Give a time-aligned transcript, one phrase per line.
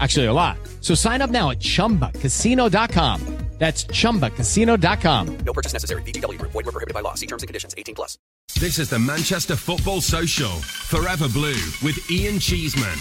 [0.00, 0.58] Actually, a lot.
[0.80, 3.38] So sign up now at chumbacasino.com.
[3.58, 5.38] That's chumbacasino.com.
[5.44, 6.02] No purchase necessary.
[6.02, 6.52] VGW Group.
[6.52, 7.14] Void were prohibited by law.
[7.14, 7.74] See terms and conditions.
[7.76, 8.16] 18 plus.
[8.60, 10.50] This is the Manchester Football Social.
[10.50, 12.96] Forever Blue with Ian Cheeseman.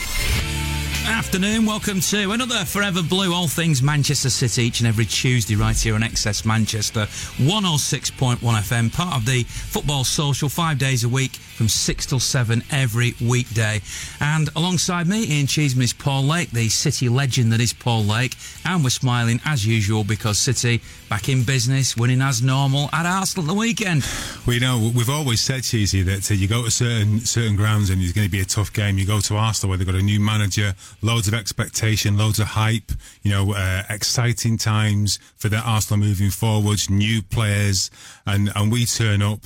[1.05, 5.77] Afternoon, welcome to another Forever Blue, all things Manchester City, each and every Tuesday, right
[5.79, 7.01] here on XS Manchester,
[7.37, 12.63] 106.1 FM, part of the Football Social, five days a week from 6 till 7
[12.71, 13.81] every weekday.
[14.21, 18.35] And alongside me, Ian Cheeseman is Paul Lake, the City legend that is Paul Lake.
[18.63, 23.47] And we're smiling as usual because City back in business, winning as normal at Arsenal
[23.47, 24.05] the weekend.
[24.45, 28.01] We know we've always said, Cheesy, that uh, you go to certain certain grounds and
[28.01, 28.97] it's going to be a tough game.
[28.97, 32.47] You go to Arsenal where they've got a new manager, loads of expectation, loads of
[32.47, 32.91] hype,
[33.23, 37.89] you know, uh, exciting times for the Arsenal moving forwards, new players,
[38.25, 39.39] and, and we turn up,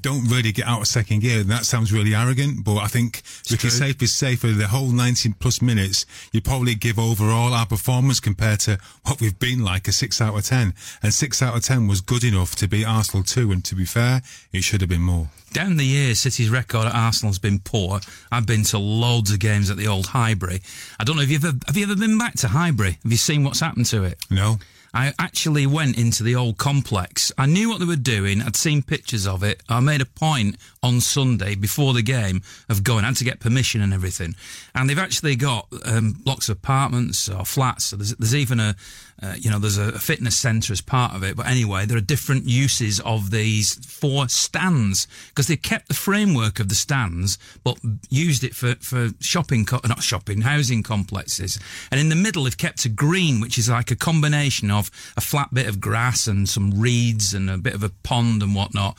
[0.00, 1.40] don't really get out of second gear.
[1.40, 4.68] And that sounds really arrogant, but I think it's we can safely say for the
[4.68, 9.64] whole 19 plus minutes, you probably give overall our performance compared to what we've been
[9.64, 10.72] like a six out of 10.
[11.02, 13.50] And six out of 10 was good enough to beat Arsenal too.
[13.50, 15.30] And to be fair, it should have been more.
[15.52, 17.98] Down the years, City's record at Arsenal has been poor.
[18.30, 20.62] I've been to loads of games at the old Highbury.
[21.00, 22.98] I don't know if you've ever, have you ever been back to Highbury?
[23.02, 24.16] Have you seen what's happened to it?
[24.30, 24.58] No.
[24.94, 27.30] I actually went into the old complex.
[27.36, 28.40] I knew what they were doing.
[28.40, 29.62] I'd seen pictures of it.
[29.68, 33.04] I made a point on Sunday before the game of going.
[33.04, 34.34] I had to get permission and everything.
[34.74, 37.86] And they've actually got um, blocks of apartments or flats.
[37.86, 38.76] So there's, there's even a,
[39.20, 41.36] uh, you know, there's a, fitness centre as part of it.
[41.36, 46.60] But anyway, there are different uses of these four stands because they kept the framework
[46.60, 47.78] of the stands, but
[48.08, 51.58] used it for, for shopping, co- not shopping, housing complexes.
[51.90, 55.20] And in the middle, they've kept a green, which is like a combination of a
[55.20, 58.96] flat bit of grass and some reeds and a bit of a pond and whatnot.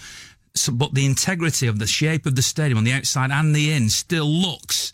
[0.56, 3.72] So, but the integrity of the shape of the stadium on the outside and the
[3.72, 4.94] in still looks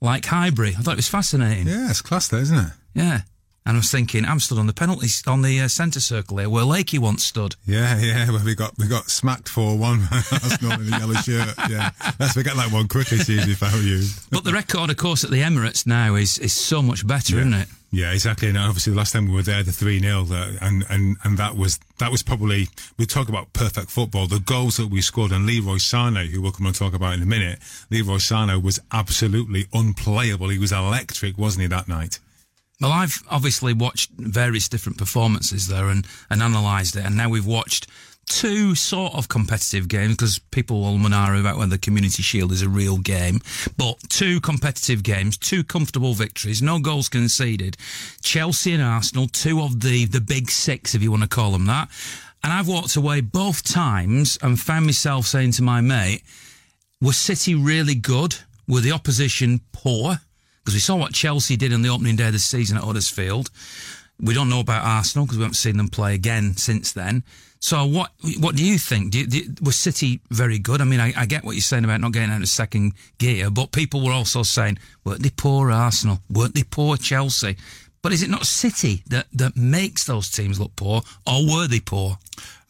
[0.00, 0.70] like Highbury.
[0.70, 1.66] I thought it was fascinating.
[1.66, 2.72] Yeah, it's class isn't it?
[2.94, 3.20] Yeah.
[3.66, 6.48] And I was thinking, I'm stood on the penalty on the uh, centre circle here,
[6.48, 7.56] where Lakey once stood.
[7.66, 8.30] Yeah, yeah.
[8.30, 10.06] Well, we got we got smacked for one.
[10.10, 11.54] That's not in the yellow shirt.
[11.68, 11.90] Yeah,
[12.20, 14.04] let's forget that one quickly, if I were you.
[14.30, 17.40] But the record, of course, at the Emirates now is is so much better, Yeah.
[17.40, 17.68] isn't it?
[17.92, 18.48] Yeah, exactly.
[18.48, 20.26] And obviously, the last time we were there, the three 0
[20.60, 24.26] and and and that was that was probably we talk about perfect football.
[24.28, 27.22] The goals that we scored, and Leroy Sane, who we'll come and talk about in
[27.22, 27.58] a minute,
[27.90, 30.50] Leroy Sane was absolutely unplayable.
[30.50, 32.20] He was electric, wasn't he, that night?
[32.80, 37.46] Well, I've obviously watched various different performances there and, and analysed it, and now we've
[37.46, 37.86] watched
[38.26, 42.62] two sort of competitive games because people will manara about whether the Community Shield is
[42.62, 43.40] a real game,
[43.76, 47.76] but two competitive games, two comfortable victories, no goals conceded.
[48.22, 51.66] Chelsea and Arsenal, two of the the big six, if you want to call them
[51.66, 51.88] that.
[52.42, 56.22] And I've walked away both times and found myself saying to my mate,
[57.00, 58.36] was City really good?
[58.68, 60.20] Were the opposition poor?
[60.66, 63.50] Because we saw what Chelsea did on the opening day of the season at Huddersfield.
[64.20, 67.22] We don't know about Arsenal because we haven't seen them play again since then.
[67.60, 68.10] So what
[68.40, 69.12] what do you think?
[69.12, 70.80] Do you, do was City very good?
[70.80, 73.48] I mean, I, I get what you're saying about not getting out of second gear,
[73.48, 76.18] but people were also saying, weren't they poor Arsenal?
[76.28, 77.56] Weren't they poor Chelsea?
[78.06, 81.80] But is it not City that, that makes those teams look poor, or were they
[81.80, 82.18] poor?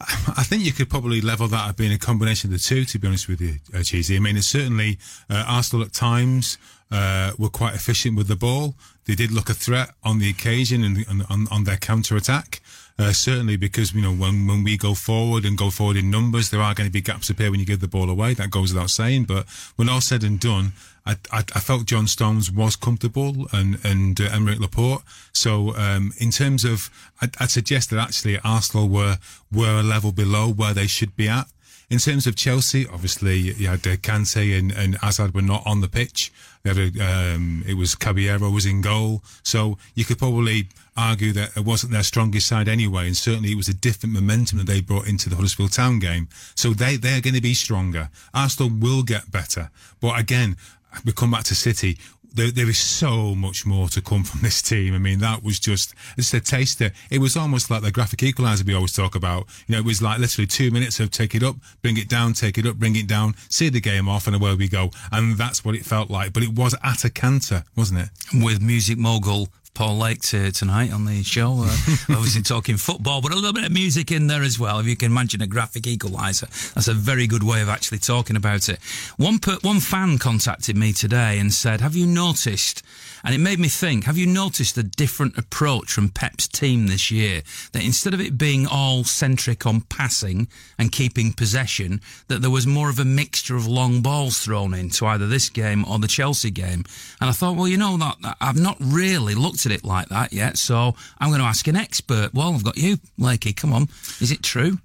[0.00, 2.98] I think you could probably level that at being a combination of the two, to
[2.98, 4.16] be honest with you, uh, Cheesy.
[4.16, 4.96] I mean, it's certainly
[5.28, 6.56] uh, Arsenal at times
[6.90, 8.76] uh, were quite efficient with the ball.
[9.04, 12.62] They did look a threat on the occasion and on, on, their counter attack.
[12.98, 16.48] Uh, certainly, because you know when when we go forward and go forward in numbers,
[16.48, 18.32] there are going to be gaps appear when you give the ball away.
[18.32, 19.24] That goes without saying.
[19.24, 19.46] But
[19.76, 20.72] when all said and done,
[21.06, 25.02] I, I, I felt John Stones was comfortable and and uh, Aymeric Laporte.
[25.32, 26.90] So um, in terms of,
[27.22, 29.18] I'd, I'd suggest that actually Arsenal were
[29.52, 31.46] were a level below where they should be at.
[31.88, 35.82] In terms of Chelsea, obviously you had uh, Kante and, and Hazard were not on
[35.82, 36.32] the pitch.
[36.64, 41.32] They had a, um, it was Caballero was in goal, so you could probably argue
[41.34, 44.66] that it wasn't their strongest side anyway, and certainly it was a different momentum that
[44.66, 46.26] they brought into the Huddersfield Town game.
[46.56, 48.10] So they they're going to be stronger.
[48.34, 49.70] Arsenal will get better,
[50.00, 50.56] but again,
[51.04, 51.98] we come back to City
[52.36, 54.94] there, there is so much more to come from this team.
[54.94, 56.92] I mean, that was just, it's a taster.
[57.10, 59.46] It was almost like the graphic equalizer we always talk about.
[59.66, 62.34] You know, it was like literally two minutes of take it up, bring it down,
[62.34, 64.90] take it up, bring it down, see the game off, and away we go.
[65.10, 66.32] And that's what it felt like.
[66.32, 68.44] But it was at a canter, wasn't it?
[68.44, 71.52] With music mogul Paul Lake to, tonight on the show.
[71.58, 71.76] Uh,
[72.08, 74.78] obviously talking football, but a little bit of music in there as well.
[74.78, 78.36] If you can imagine a graphic equaliser, that's a very good way of actually talking
[78.36, 78.82] about it.
[79.18, 82.82] One per, one fan contacted me today and said, "Have you noticed?"
[83.26, 87.10] And it made me think, have you noticed a different approach from Pep's team this
[87.10, 87.42] year?
[87.72, 90.46] That instead of it being all centric on passing
[90.78, 95.06] and keeping possession, that there was more of a mixture of long balls thrown into
[95.06, 96.84] either this game or the Chelsea game.
[97.20, 100.56] And I thought, well, you know, that I've not really looked it like that yet,
[100.56, 102.32] so I'm going to ask an expert.
[102.34, 103.56] Well, I've got you, Lakey.
[103.56, 103.88] Come on,
[104.20, 104.78] is it true?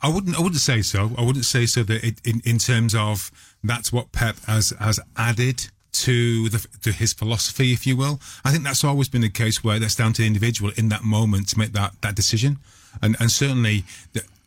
[0.00, 0.36] I wouldn't.
[0.36, 1.12] I wouldn't say so.
[1.16, 3.30] I wouldn't say so that it, in in terms of
[3.62, 8.20] that's what Pep has has added to the to his philosophy, if you will.
[8.44, 11.04] I think that's always been the case where that's down to the individual in that
[11.04, 12.58] moment to make that that decision,
[13.00, 13.84] and and certainly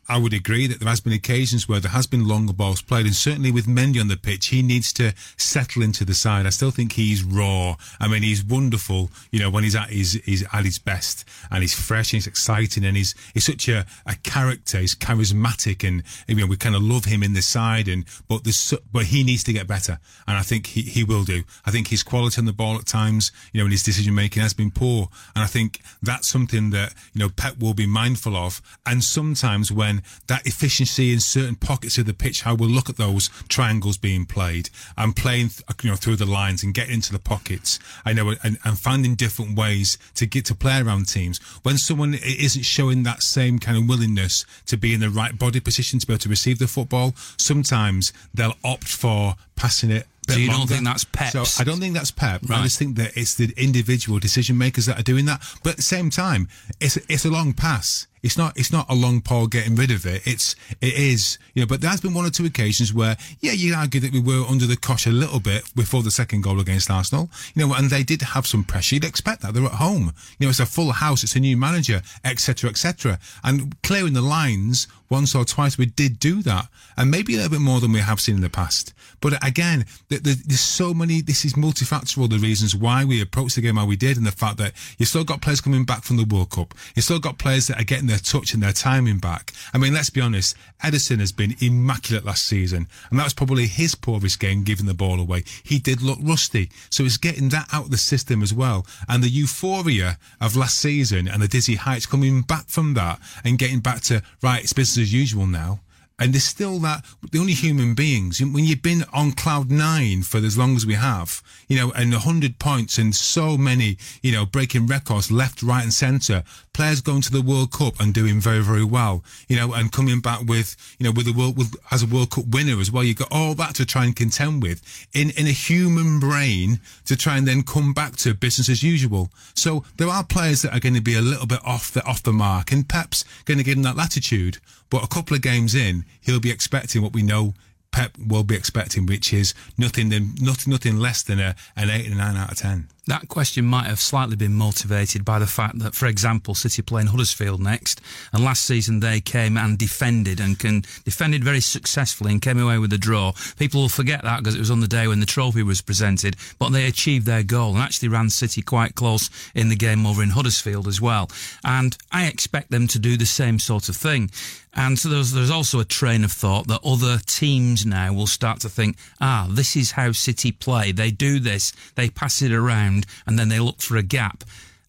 [0.09, 3.06] I would agree that there has been occasions where there has been longer balls played,
[3.06, 6.45] and certainly with Mendy on the pitch, he needs to settle into the side.
[6.45, 7.75] I still think he's raw.
[8.00, 11.62] I mean, he's wonderful, you know, when he's at his, he's at his best, and
[11.62, 14.80] he's fresh, and he's exciting, and he's he's such a, a character.
[14.80, 18.45] He's charismatic, and you know, we kind of love him in the side, and but
[18.45, 21.44] this, but he needs to get better, and I think he, he will do.
[21.65, 24.42] I think his quality on the ball at times, you know, in his decision making
[24.42, 28.38] has been poor, and I think that's something that you know Pep will be mindful
[28.38, 29.96] of, and sometimes when
[30.27, 34.25] that efficiency in certain pockets of the pitch, how we'll look at those triangles being
[34.25, 35.49] played and playing,
[35.83, 37.79] you know, through the lines and getting into the pockets.
[38.05, 41.39] I know, and, and finding different ways to get to play around teams.
[41.63, 45.59] When someone isn't showing that same kind of willingness to be in the right body
[45.59, 50.38] position to be able to receive the football, sometimes they'll opt for passing it so
[50.38, 50.59] you longer.
[50.59, 51.31] don't think that's Pep?
[51.31, 52.41] So I don't think that's Pep.
[52.47, 52.59] Right.
[52.59, 55.41] I just think that it's the individual decision makers that are doing that.
[55.63, 56.49] But at the same time,
[56.79, 58.07] it's it's a long pass.
[58.27, 60.27] It's not it's not a long pole getting rid of it.
[60.27, 61.65] It's it is you know.
[61.65, 64.44] But there has been one or two occasions where yeah, you argue that we were
[64.45, 67.29] under the cosh a little bit before the second goal against Arsenal.
[67.56, 68.95] You know, and they did have some pressure.
[68.95, 70.12] You'd expect that they're at home.
[70.39, 71.24] You know, it's a full house.
[71.24, 73.18] It's a new manager, etc., etc.
[73.45, 76.68] And clearing the lines once or twice we did do that,
[76.98, 78.94] and maybe a little bit more than we have seen in the past.
[79.19, 81.21] But again, there's so many.
[81.21, 82.30] This is multifactorial.
[82.30, 85.06] The reasons why we approached the game how we did, and the fact that you
[85.06, 86.74] still got players coming back from the World Cup.
[86.95, 89.54] You still got players that are getting their touch and their timing back.
[89.74, 90.56] I mean, let's be honest.
[90.83, 94.94] Ederson has been immaculate last season, and that was probably his poorest game giving the
[94.94, 95.44] ball away.
[95.63, 98.86] He did look rusty, so it's getting that out of the system as well.
[99.09, 103.57] And the euphoria of last season and the dizzy heights coming back from that and
[103.57, 105.79] getting back to right, it's business as usual now.
[106.19, 110.37] And there's still that the only human beings when you've been on cloud nine for
[110.37, 114.44] as long as we have you know and 100 points and so many you know
[114.44, 118.63] breaking records left right and center players going to the world cup and doing very
[118.63, 122.01] very well you know and coming back with you know with the world with, as
[122.01, 123.04] a world cup winner as well.
[123.04, 124.81] You've got all that to try and contend with
[125.13, 129.30] in in a human brain to try and then come back to business as usual.
[129.54, 132.23] So there are players that are going to be a little bit off the off
[132.23, 134.57] the mark and Pep's going to give them that latitude
[134.89, 137.53] but a couple of games in, he'll be expecting what we know
[137.91, 142.06] Pep will be expecting, which is nothing than nothing, nothing less than a, an eight
[142.06, 145.47] and a nine out of ten that question might have slightly been motivated by the
[145.47, 150.40] fact that, for example, City playing Huddersfield next, and last season they came and defended
[150.40, 153.33] and can defended very successfully and came away with a draw.
[153.57, 156.35] People will forget that because it was on the day when the trophy was presented,
[156.59, 160.21] but they achieved their goal and actually ran City quite close in the game over
[160.21, 161.30] in Huddersfield as well.
[161.64, 164.30] And I expect them to do the same sort of thing.
[164.73, 168.59] And so there's, there's also a train of thought that other teams now will start
[168.59, 170.92] to think, ah, this is how City play.
[170.92, 171.73] They do this.
[171.95, 174.44] They pass it around and then they look for a gap.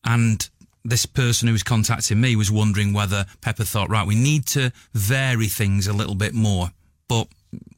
[0.05, 0.49] And
[0.85, 4.73] this person who was contacting me was wondering whether Pepper thought, right, we need to
[4.95, 6.71] vary things a little bit more.
[7.09, 7.29] But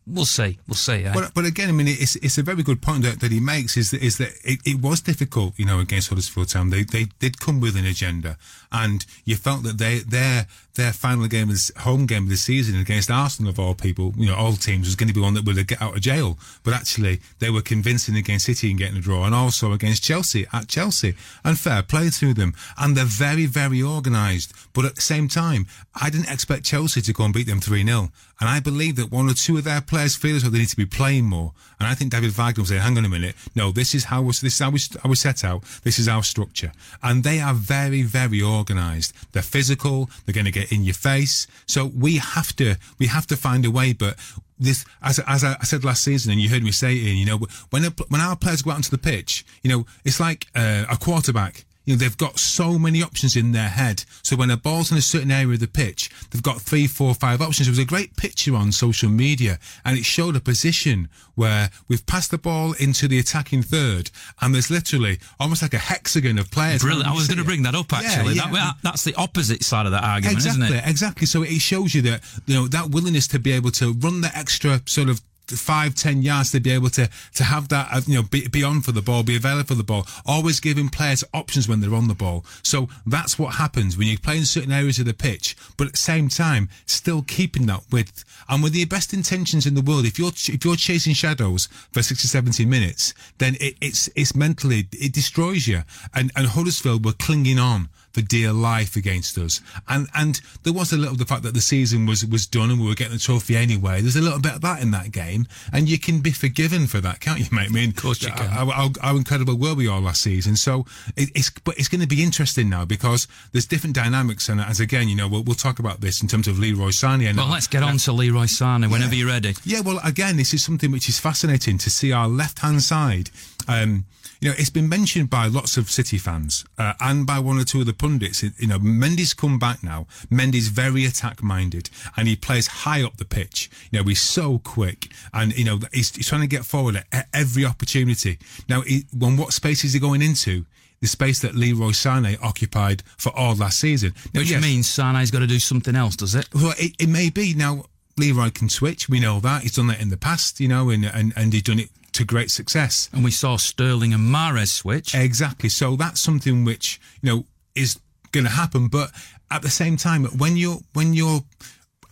[0.06, 0.58] we'll see.
[0.66, 1.04] We'll see.
[1.04, 1.12] Eh?
[1.12, 3.76] But, but again, I mean, it's it's a very good point that, that he makes
[3.76, 6.70] is that is that it, it was difficult, you know, against Huddersfield Town.
[6.70, 8.36] They they did come with an agenda,
[8.72, 12.78] and you felt that they their their final game, is home game of the season
[12.78, 15.44] against Arsenal of all people, you know, all teams was going to be one that
[15.44, 16.38] would get out of jail.
[16.62, 20.46] But actually, they were convincing against City and getting a draw, and also against Chelsea
[20.52, 21.14] at Chelsea.
[21.44, 22.54] And fair play to them.
[22.78, 24.52] And they're very very organised.
[24.72, 25.66] But at the same time,
[26.00, 28.10] I didn't expect Chelsea to go and beat them three 0
[28.40, 30.68] and I believe that one or two of their players feel as though they need
[30.70, 31.52] to be playing more.
[31.78, 33.36] And I think David Wagner will say, hang on a minute.
[33.54, 35.62] No, this is how, this is how, we, how we set out.
[35.82, 36.72] This is our structure.
[37.02, 39.12] And they are very, very organised.
[39.32, 40.08] They're physical.
[40.24, 41.46] They're going to get in your face.
[41.66, 44.16] So we have to, we have to find a way, but
[44.58, 47.40] this, as, as I said last season, and you heard me say it, you know,
[47.70, 50.96] when, when our players go out onto the pitch, you know, it's like uh, a
[50.96, 54.04] quarterback you know, they've got so many options in their head.
[54.22, 57.14] So when a ball's in a certain area of the pitch, they've got three, four,
[57.14, 57.66] five options.
[57.66, 62.04] There was a great picture on social media and it showed a position where we've
[62.06, 64.10] passed the ball into the attacking third
[64.40, 66.82] and there's literally almost like a hexagon of players.
[66.82, 67.08] Brilliant.
[67.08, 68.34] I was going to bring that up actually.
[68.34, 68.52] Yeah, yeah.
[68.52, 70.84] That, that's the opposite side of that argument, exactly, isn't it?
[70.86, 71.26] Exactly.
[71.26, 74.30] So it shows you that, you know, that willingness to be able to run the
[74.36, 75.20] extra sort of
[75.56, 78.62] five, ten yards to be able to to have that, uh, you know, be, be
[78.62, 81.94] on for the ball, be available for the ball, always giving players options when they're
[81.94, 82.44] on the ball.
[82.62, 85.92] So that's what happens when you play in certain areas of the pitch, but at
[85.92, 88.24] the same time, still keeping that width.
[88.48, 92.02] And with the best intentions in the world, if you're if you're chasing shadows for
[92.02, 95.82] 60, 70 minutes, then it, it's it's mentally it destroys you.
[96.14, 99.60] And and Huddersfield were clinging on for dear life against us.
[99.88, 102.80] And and there was a little the fact that the season was was done and
[102.80, 104.00] we were getting the trophy anyway.
[104.00, 107.00] There's a little bit of that in that game, and you can be forgiven for
[107.00, 107.66] that, can't you, mate?
[107.70, 108.48] I mean, of course you can.
[108.48, 110.56] How, how, how incredible were we all last season?
[110.56, 110.86] So
[111.16, 114.80] it, it's but it's going to be interesting now because there's different dynamics, and as
[114.80, 117.28] again, you know, we'll, we'll talk about this in terms of Leroy Sané.
[117.28, 119.18] And well, let's get on to Leroy Sané whenever yeah.
[119.18, 119.54] you're ready.
[119.64, 123.30] Yeah, well, again, this is something which is fascinating to see our left hand side.
[123.68, 124.04] Um,
[124.40, 127.64] you know, it's been mentioned by lots of City fans uh, and by one or
[127.64, 128.42] two of the pundits.
[128.42, 130.06] You know, Mendy's come back now.
[130.30, 133.70] Mendy's very attack minded and he plays high up the pitch.
[133.90, 137.28] You know, he's so quick and, you know, he's, he's trying to get forward at
[137.34, 138.38] every opportunity.
[138.68, 140.66] Now, he, when what space is he going into?
[141.00, 144.12] the space that Leroy Sané occupied for all last season.
[144.34, 146.46] Now, Which yes, means Sané's got to do something else, does it?
[146.54, 147.54] Well, it, it, may be.
[147.54, 147.84] Now,
[148.18, 149.08] Leroy can switch.
[149.08, 149.62] We know that.
[149.62, 151.88] He's done that in the past, you know, and, and, and he's done it
[152.20, 153.08] to great success.
[153.12, 155.14] And we saw Sterling and Mahrez switch.
[155.14, 155.68] Exactly.
[155.68, 157.98] So that's something which, you know, is
[158.32, 158.88] going to happen.
[158.88, 159.10] But
[159.50, 161.40] at the same time, when you're, when you're,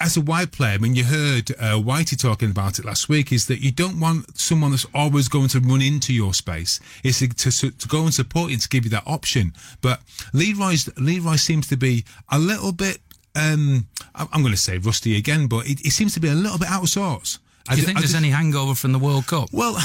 [0.01, 3.33] as a wide player, I mean, you heard uh, Whitey talking about it last week,
[3.33, 6.81] is that you don't want someone that's always going to run into your space.
[7.05, 9.53] It's to, to, to go and support you to give you that option.
[9.81, 10.01] But
[10.33, 12.99] Leroy's, Leroy seems to be a little bit,
[13.35, 16.59] um, I'm going to say rusty again, but it, it seems to be a little
[16.59, 17.41] bit out of sorts.
[17.71, 19.51] Do you think I, there's I, any hangover from the World Cup?
[19.53, 19.77] Well,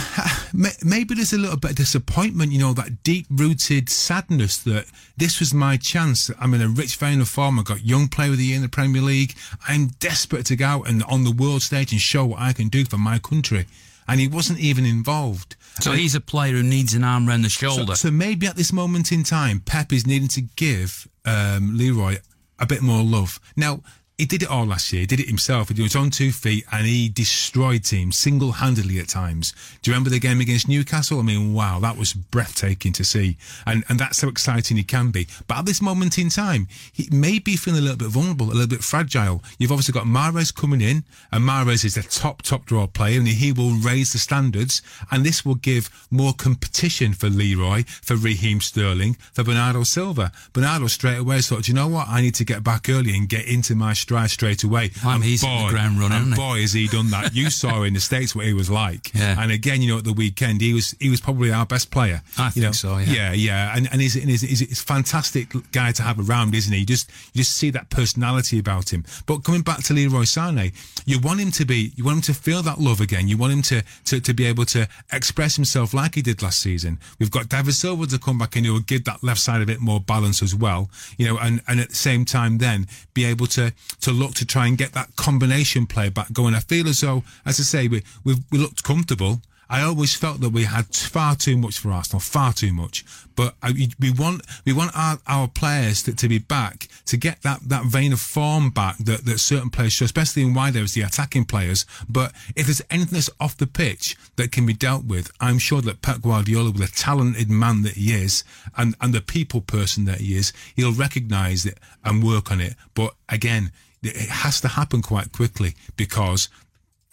[0.84, 4.86] maybe there's a little bit of disappointment, you know, that deep rooted sadness that
[5.18, 6.32] this was my chance.
[6.40, 7.60] I'm in a rich vein of form.
[7.60, 9.36] I've got young player of the year in the Premier League.
[9.68, 12.70] I'm desperate to go out and on the world stage and show what I can
[12.70, 13.66] do for my country.
[14.08, 15.56] And he wasn't even involved.
[15.80, 17.96] So and he's a player who needs an arm around the shoulder.
[17.96, 22.18] So, so, maybe at this moment in time, Pep is needing to give um, Leroy
[22.60, 23.40] a bit more love.
[23.56, 23.82] Now,
[24.18, 25.02] he did it all last year.
[25.02, 25.70] He did it himself.
[25.70, 29.54] He was on two feet and he destroyed teams single handedly at times.
[29.82, 31.20] Do you remember the game against Newcastle?
[31.20, 33.38] I mean, wow, that was breathtaking to see.
[33.66, 35.28] And, and that's how exciting he can be.
[35.48, 38.54] But at this moment in time, he may be feeling a little bit vulnerable, a
[38.54, 39.44] little bit fragile.
[39.58, 43.28] You've obviously got Mahrez coming in and Mahrez is the top, top draw player and
[43.28, 48.62] he will raise the standards and this will give more competition for Leroy, for Raheem
[48.62, 50.32] Sterling, for Bernardo Silva.
[50.54, 52.08] Bernardo straight away thought, you know what?
[52.08, 54.92] I need to get back early and get into my stride straight away.
[55.04, 56.02] I'm and he's boy, the ground.
[56.02, 57.34] And boy, has he done that!
[57.34, 59.14] You saw in the states what he was like.
[59.14, 59.42] Yeah.
[59.42, 62.22] And again, you know, at the weekend, he was he was probably our best player.
[62.38, 62.72] I think know?
[62.72, 62.98] so.
[62.98, 63.76] Yeah, yeah, yeah.
[63.76, 66.80] And and he's, and he's, he's, a fantastic guy to have around, isn't he?
[66.80, 69.06] You just you just see that personality about him.
[69.26, 70.74] But coming back to Leroy Sané,
[71.06, 73.28] you want him to be, you want him to feel that love again.
[73.28, 76.60] You want him to to, to be able to express himself like he did last
[76.60, 77.00] season.
[77.20, 79.66] We've got David Silva to come back and he will give that left side a
[79.66, 80.90] bit more balance as well.
[81.18, 84.46] You know, and and at the same time, then be able to to look to
[84.46, 86.56] try and get that combination play back going.
[86.56, 89.42] I feel as though, as I say, we we, we looked comfortable.
[89.70, 93.04] I always felt that we had far too much for Arsenal, far too much.
[93.36, 97.42] But uh, we want we want our, our players to, to be back to get
[97.42, 100.94] that, that vein of form back that, that certain players show, especially in wide areas,
[100.94, 101.88] the attacking players.
[102.08, 105.82] But if there's anything that's off the pitch that can be dealt with, I'm sure
[105.82, 108.44] that Pep Guardiola, with the talented man that he is
[108.78, 112.76] and, and the people person that he is, he'll recognise it and work on it.
[112.94, 113.72] But again,
[114.04, 116.50] it has to happen quite quickly because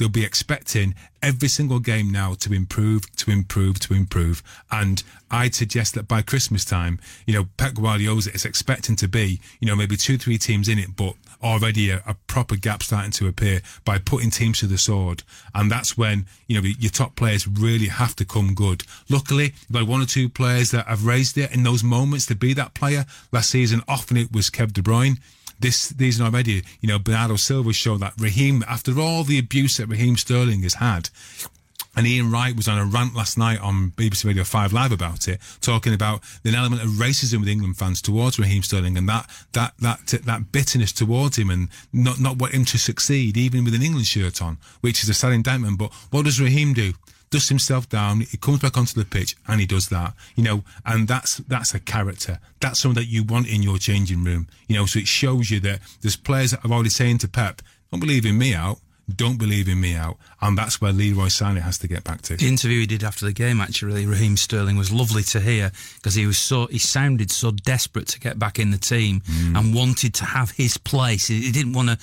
[0.00, 4.42] they'll be expecting every single game now to improve, to improve, to improve.
[4.72, 9.40] And I'd suggest that by Christmas time, you know, Pep Guardiola is expecting to be,
[9.60, 13.10] you know, maybe two, three teams in it, but already a, a, proper gap starting
[13.10, 15.22] to appear by putting teams to the sword.
[15.54, 18.84] And that's when, you know, your top players really have to come good.
[19.08, 22.54] Luckily, you've one or two players that have raised it in those moments to be
[22.54, 23.04] that player.
[23.32, 25.18] Last season, often it was Kev De Bruyne
[25.60, 29.86] this season already, you know, Bernardo Silva showed that Raheem, after all the abuse that
[29.86, 31.10] Raheem Sterling has had,
[31.96, 35.26] and Ian Wright was on a rant last night on BBC Radio 5 Live about
[35.26, 39.28] it, talking about an element of racism with England fans towards Raheem Sterling and that,
[39.52, 43.74] that, that, that bitterness towards him and not, not want him to succeed, even with
[43.74, 45.78] an England shirt on, which is a sad indictment.
[45.78, 46.92] But what does Raheem do?
[47.30, 50.64] Dusts himself down, he comes back onto the pitch and he does that, you know,
[50.84, 52.38] and that's, that's a character.
[52.60, 55.60] That's something that you want in your changing room, you know, so it shows you
[55.60, 58.78] that there's players that are already saying to Pep, don't believe in me out
[59.16, 60.16] don't believe in me out.
[60.42, 62.36] And that's where Leroy Sané has to get back to.
[62.36, 66.14] The interview he did after the game, actually, Raheem Sterling, was lovely to hear because
[66.14, 69.58] he was so, he sounded so desperate to get back in the team mm.
[69.58, 71.26] and wanted to have his place.
[71.26, 71.98] He didn't want to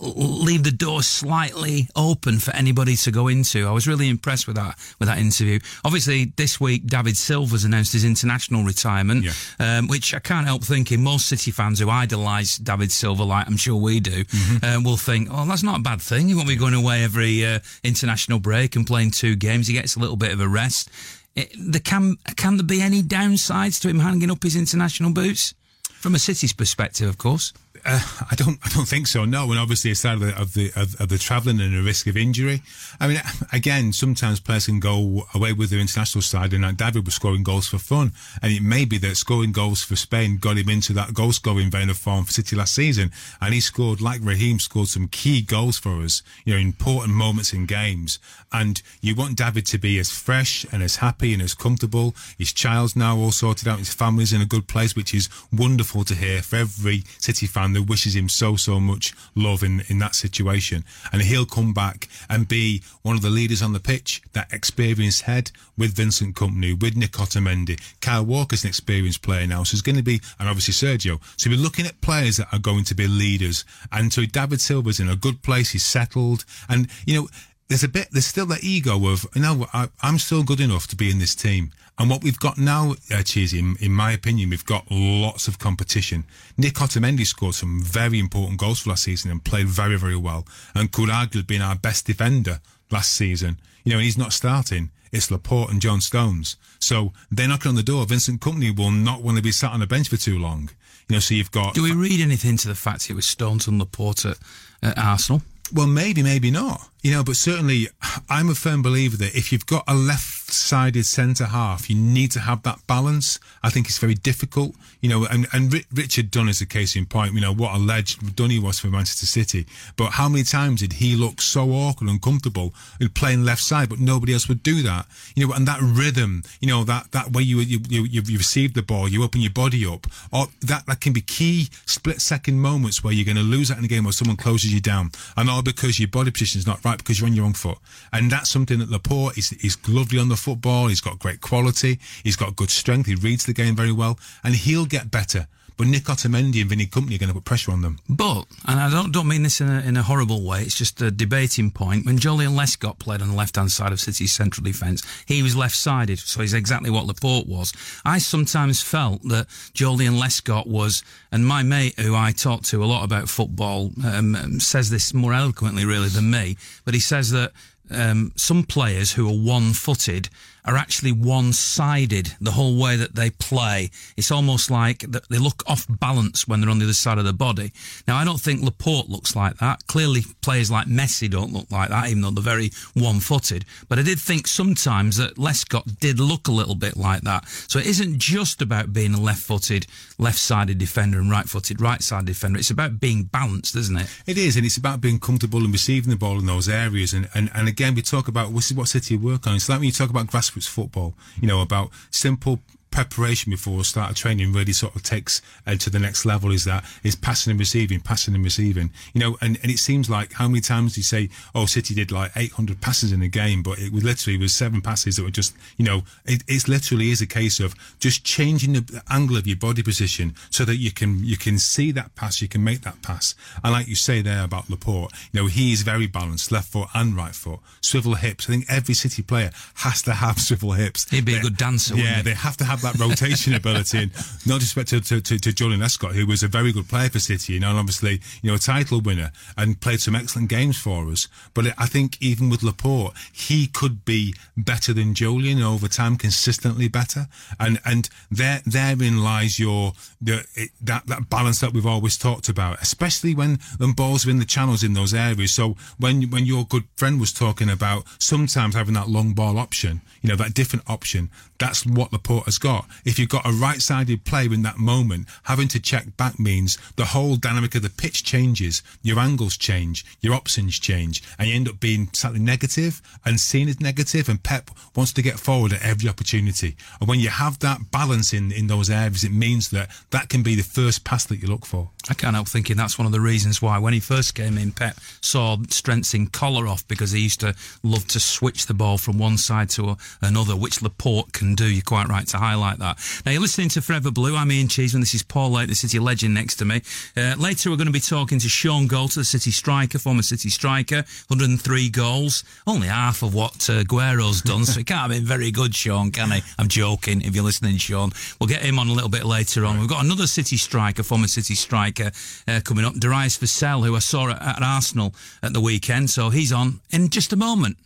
[0.00, 3.66] leave the door slightly open for anybody to go into.
[3.66, 5.58] I was really impressed with that, with that interview.
[5.84, 9.78] Obviously, this week, David Silva's announced his international retirement, yeah.
[9.78, 13.56] um, which I can't help thinking most City fans who idolise David Silva, like I'm
[13.56, 14.64] sure we do, mm-hmm.
[14.64, 16.27] uh, will think, oh, that's not a bad thing.
[16.28, 19.66] He won't be going away every uh, international break and playing two games.
[19.66, 20.90] He gets a little bit of a rest.
[21.34, 25.54] It, the can can there be any downsides to him hanging up his international boots?
[26.00, 27.52] From a City's perspective, of course.
[27.84, 28.58] Uh, I don't.
[28.64, 29.24] I don't think so.
[29.24, 32.16] No, and obviously of the of the of, of, the travelling and the risk of
[32.16, 32.62] injury.
[33.00, 33.20] I mean,
[33.52, 37.68] again, sometimes players can go away with their international side, and David was scoring goals
[37.68, 41.14] for fun, and it may be that scoring goals for Spain got him into that
[41.14, 44.88] goal scoring vein of form for City last season, and he scored like Raheem scored
[44.88, 48.18] some key goals for us, you know, important moments in games,
[48.52, 52.14] and you want David to be as fresh and as happy and as comfortable.
[52.36, 56.04] His child's now all sorted out, his family's in a good place, which is wonderful
[56.04, 59.98] to hear for every City fan that wishes him so, so much love in, in
[60.00, 60.84] that situation.
[61.12, 65.22] And he'll come back and be one of the leaders on the pitch, that experienced
[65.22, 67.80] head with Vincent Kompany, with Nick Otamendi.
[68.00, 71.20] Kyle Walker's an experienced player now, so he's going to be, and obviously Sergio.
[71.36, 73.64] So we're looking at players that are going to be leaders.
[73.92, 76.44] And so David Silva's in a good place, he's settled.
[76.68, 77.28] And, you know,
[77.68, 80.60] there's a bit, there's still that ego of, you know, I, I, am still good
[80.60, 81.70] enough to be in this team.
[81.98, 85.58] And what we've got now, uh, Cheesy, in, in, my opinion, we've got lots of
[85.58, 86.24] competition.
[86.56, 90.46] Nick Otamendi scored some very important goals for last season and played very, very well.
[90.74, 93.58] And could arguably been our best defender last season.
[93.84, 94.90] You know, and he's not starting.
[95.10, 96.56] It's Laporte and John Stones.
[96.78, 98.06] So they're knocking on the door.
[98.06, 100.70] Vincent Kompany will not want to be sat on a bench for too long.
[101.08, 101.74] You know, so you've got.
[101.74, 104.38] Do we read anything to the fact it was Stones and Laporte at,
[104.82, 105.42] at Arsenal?
[105.72, 106.88] Well, maybe, maybe not.
[107.08, 107.88] You know, but certainly
[108.28, 112.30] I'm a firm believer that if you've got a left sided centre half, you need
[112.32, 113.40] to have that balance.
[113.62, 117.06] I think it's very difficult, you know, and, and Richard Dunne is a case in
[117.06, 119.64] point, you know, what a legend Dunne was for Manchester City.
[119.96, 123.88] But how many times did he look so awkward and uncomfortable in playing left side,
[123.88, 125.06] but nobody else would do that?
[125.34, 128.74] You know, and that rhythm, you know, that, that way you, you, you, you receive
[128.74, 132.60] the ball, you open your body up, or that, that can be key split second
[132.60, 135.10] moments where you're going to lose that in a game or someone closes you down.
[135.38, 137.78] And all because your body position is not right because you're on your own foot.
[138.12, 140.88] And that's something that Laporte is, is lovely on the football.
[140.88, 141.98] He's got great quality.
[142.22, 143.06] He's got good strength.
[143.06, 145.46] He reads the game very well and he'll get better.
[145.78, 148.00] But Nick Otamendi and Vinny Kompany are going to put pressure on them.
[148.08, 151.00] But, and I don't, don't mean this in a, in a horrible way, it's just
[151.00, 152.04] a debating point.
[152.04, 155.54] When Joleon Lescott played on the left hand side of City's central defence, he was
[155.54, 157.72] left sided, so he's exactly what Laporte was.
[158.04, 162.86] I sometimes felt that Joleon Lescott was, and my mate who I talk to a
[162.86, 167.52] lot about football um, says this more eloquently really than me, but he says that
[167.90, 170.28] um, some players who are one footed
[170.68, 173.90] are actually one sided the whole way that they play.
[174.18, 177.32] It's almost like they look off balance when they're on the other side of the
[177.32, 177.72] body.
[178.06, 179.86] Now, I don't think Laporte looks like that.
[179.86, 183.64] Clearly, players like Messi don't look like that, even though they're very one footed.
[183.88, 187.48] But I did think sometimes that Lescott did look a little bit like that.
[187.48, 189.86] So it isn't just about being a left footed,
[190.18, 192.58] left sided defender and right footed, right sided defender.
[192.58, 194.22] It's about being balanced, isn't it?
[194.26, 197.14] It is, and it's about being comfortable and receiving the ball in those areas.
[197.14, 199.54] And, and, and again, we talk about this is what City work on.
[199.54, 202.60] It's like when you talk about grassroots football, you know, about simple
[203.04, 206.64] preparation before start of training really sort of takes uh, to the next level is
[206.64, 208.90] that is passing and receiving, passing and receiving.
[209.12, 211.94] You know, and, and it seems like how many times do you say, oh, City
[211.94, 215.22] did like 800 passes in a game, but it was literally was seven passes that
[215.22, 219.36] were just, you know, it it's literally is a case of just changing the angle
[219.36, 222.64] of your body position so that you can you can see that pass, you can
[222.64, 223.36] make that pass.
[223.62, 226.88] And like you say there about Laporte, you know, he is very balanced, left foot
[226.94, 228.48] and right foot, swivel hips.
[228.48, 231.08] I think every City player has to have swivel hips.
[231.10, 232.22] He'd be a good dancer, Yeah, wouldn't he?
[232.24, 233.98] they have to have that rotation ability.
[233.98, 234.12] And
[234.46, 237.18] no disrespect to, to, to, to Joleon Lescott, who was a very good player for
[237.18, 240.78] City, you know, and obviously, you know, a title winner and played some excellent games
[240.78, 241.28] for us.
[241.54, 246.88] But I think even with Laporte, he could be better than Julian over time, consistently
[246.88, 247.26] better.
[247.58, 252.48] And and there therein lies your the it, that that balance that we've always talked
[252.48, 255.52] about, especially when when balls are in the channels in those areas.
[255.52, 260.00] So when when your good friend was talking about sometimes having that long ball option,
[260.22, 262.67] you know, that different option, that's what Laporte has got.
[263.04, 267.06] If you've got a right-sided player in that moment, having to check back means the
[267.06, 271.68] whole dynamic of the pitch changes, your angles change, your options change, and you end
[271.68, 274.28] up being slightly negative and seen as negative.
[274.28, 276.76] And Pep wants to get forward at every opportunity.
[277.00, 280.42] And when you have that balance in in those areas, it means that that can
[280.42, 281.90] be the first pass that you look for.
[282.10, 284.72] I can't help thinking that's one of the reasons why when he first came in,
[284.72, 289.18] Pep saw strengths in Kolarov because he used to love to switch the ball from
[289.18, 291.66] one side to another, which Laporte can do.
[291.66, 292.98] You're quite right to highlight that.
[293.24, 294.36] Now you're listening to Forever Blue.
[294.36, 295.00] I'm Ian Cheeseman.
[295.00, 296.82] This is Paul Lake, the City legend next to me.
[297.16, 300.50] Uh, later we're going to be talking to Shaun Goater, the City striker, former City
[300.50, 305.50] striker, 103 goals, only half of what uh, done, so he can't have been very
[305.50, 306.42] good, Sean, can he?
[306.58, 307.22] I'm joking.
[307.22, 309.78] If you're listening, Sean, we'll get him on a little bit later on.
[309.78, 312.10] We've got another City striker, former City striker,
[312.46, 316.10] uh, coming up, Darius Vassell, who I saw at, at Arsenal at the weekend.
[316.10, 317.76] So he's on in just a moment.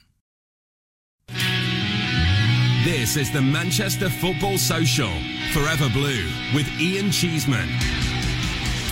[2.85, 5.13] This is the Manchester Football Social.
[5.53, 7.69] Forever Blue with Ian Cheeseman.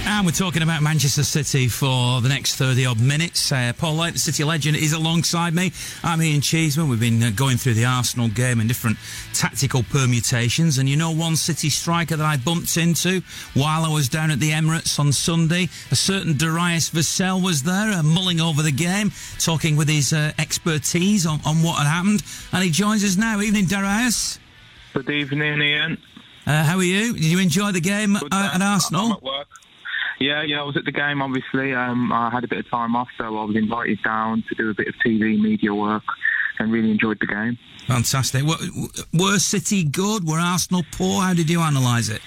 [0.07, 3.53] And we're talking about Manchester City for the next 30 odd minutes.
[3.53, 5.73] Uh, Paul Lake, the City legend, is alongside me.
[6.03, 6.89] I'm Ian Cheeseman.
[6.89, 8.99] We've been uh, going through the Arsenal game and different
[9.35, 10.79] tactical permutations.
[10.79, 13.23] And you know, one City striker that I bumped into
[13.55, 17.93] while I was down at the Emirates on Sunday, a certain Darius Vassell was there,
[17.93, 22.23] uh, mulling over the game, talking with his uh, expertise on, on what had happened.
[22.53, 23.41] And he joins us now.
[23.41, 24.39] Evening, Darius.
[24.93, 25.99] Good evening, Ian.
[26.47, 27.13] Uh, how are you?
[27.13, 28.61] Did you enjoy the game uh, at.
[28.61, 29.21] Arsenal?
[30.21, 30.43] I'm at work.
[30.43, 31.75] Yeah, yeah, I was at the game, obviously.
[31.75, 34.71] Um, I had a bit of time off, so I was invited down to do
[34.71, 36.05] a bit of TV media work
[36.59, 37.59] and really enjoyed the game.
[37.87, 38.43] Fantastic.
[38.45, 38.57] Were,
[39.15, 40.27] were City good?
[40.27, 41.23] Were Arsenal poor?
[41.23, 42.21] How did you analyse it?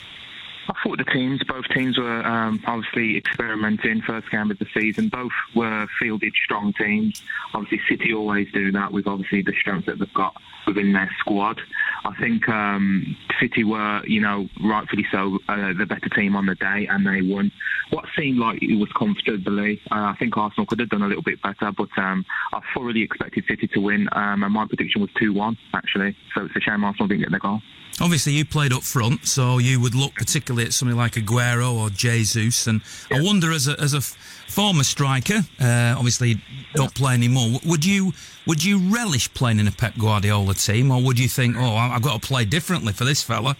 [0.69, 5.09] I thought the teams, both teams were um, obviously experimenting first game of the season.
[5.09, 7.21] Both were fielded strong teams.
[7.53, 11.61] Obviously, City always do that with obviously the strength that they've got within their squad.
[12.05, 16.55] I think um, City were, you know, rightfully so, uh, the better team on the
[16.55, 17.51] day, and they won.
[17.91, 19.81] What seemed like it was comfortably.
[19.91, 23.03] Uh, I think Arsenal could have done a little bit better, but um, I thoroughly
[23.03, 26.15] expected City to win, um, and my prediction was 2-1, actually.
[26.35, 27.61] So it's a shame Arsenal didn't get their goal.
[28.01, 31.89] Obviously, you played up front, so you would look particularly at something like Aguero or
[31.91, 32.65] Jesus.
[32.65, 36.37] And I wonder, as a, as a former striker, uh, obviously you
[36.73, 37.59] don't play anymore.
[37.65, 38.13] Would you
[38.45, 42.01] would you relish playing in a Pep Guardiola team, or would you think, oh, I've
[42.01, 43.55] got to play differently for this fella?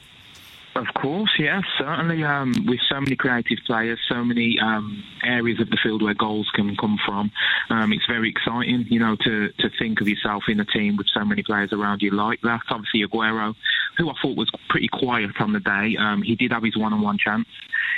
[0.76, 2.24] Of course, yes, certainly.
[2.24, 6.50] Um, with so many creative players, so many um, areas of the field where goals
[6.56, 7.32] can come from,
[7.70, 11.08] um, it's very exciting, you know, to, to think of yourself in a team with
[11.14, 12.62] so many players around you like that.
[12.72, 13.54] Obviously, Aguero,
[13.98, 17.20] who I thought was pretty quiet on the day, um, he did have his one-on-one
[17.20, 17.48] chance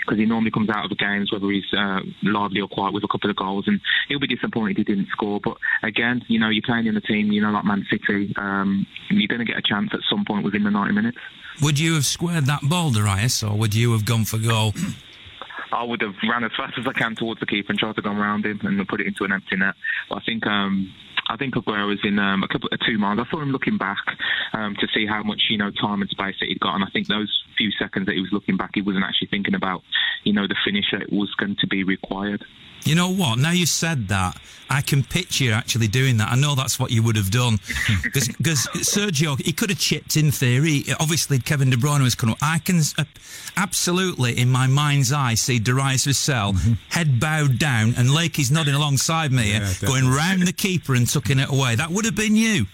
[0.05, 3.03] because he normally comes out of the games whether he's uh, lively or quiet with
[3.03, 5.39] a couple of goals, and he'll be disappointed he didn't score.
[5.43, 8.85] But again, you know, you're playing in a team, you know, like Man City, um,
[9.09, 11.17] you're going to get a chance at some point within the 90 minutes.
[11.61, 14.73] Would you have squared that ball, Darius, or would you have gone for goal?
[15.71, 18.01] I would have ran as fast as I can towards the keeper and tried to
[18.01, 19.75] go around him and put it into an empty net.
[20.09, 20.93] But I think um,
[21.27, 23.19] I think Aguero was in um, a couple of two miles.
[23.19, 24.03] I saw him looking back
[24.53, 26.87] um, to see how much you know time and space that he'd got, and I
[26.93, 29.81] think those few seconds that he was looking back, he wasn't actually thinking about
[30.23, 32.43] you know the finish that was going to be required.
[32.85, 33.39] You know what?
[33.39, 34.37] Now you said that,
[34.69, 36.31] I can picture you actually doing that.
[36.31, 37.59] I know that's what you would have done.
[38.03, 40.83] Because Sergio, he could have chipped in theory.
[40.99, 42.39] Obviously, Kevin De Bruyne was coming up.
[42.41, 43.03] I can uh,
[43.57, 46.55] absolutely, in my mind's eye, see Darius Vassell,
[46.89, 51.07] head bowed down, and Lakey's nodding alongside me, Yeah, uh, going round the keeper and
[51.09, 51.75] tucking it away.
[51.75, 52.65] That would have been you.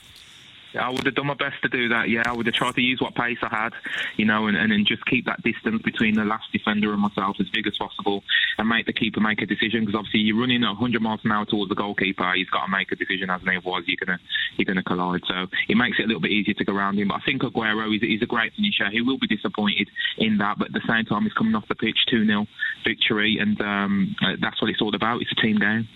[0.80, 2.10] I would have done my best to do that.
[2.10, 3.74] Yeah, I would have tried to use what pace I had,
[4.18, 7.38] you know, and, and, and just keep that distance between the last defender and myself
[7.40, 8.24] as big as possible,
[8.58, 9.82] and make the keeper make a decision.
[9.82, 12.72] Because obviously you're running at 100 miles an hour towards the goalkeeper, he's got to
[12.72, 13.50] make a decision, hasn't?
[13.50, 14.20] Otherwise you're gonna
[14.58, 15.22] you're gonna collide.
[15.28, 17.10] So it makes it a little bit easier to go around him.
[17.10, 18.90] But I think Aguero is he's a great finisher.
[18.92, 21.76] He will be disappointed in that, but at the same time he's coming off the
[21.76, 22.48] pitch 2 0
[22.86, 25.22] victory, and um, uh, that's what it's all about.
[25.22, 25.88] It's a team game.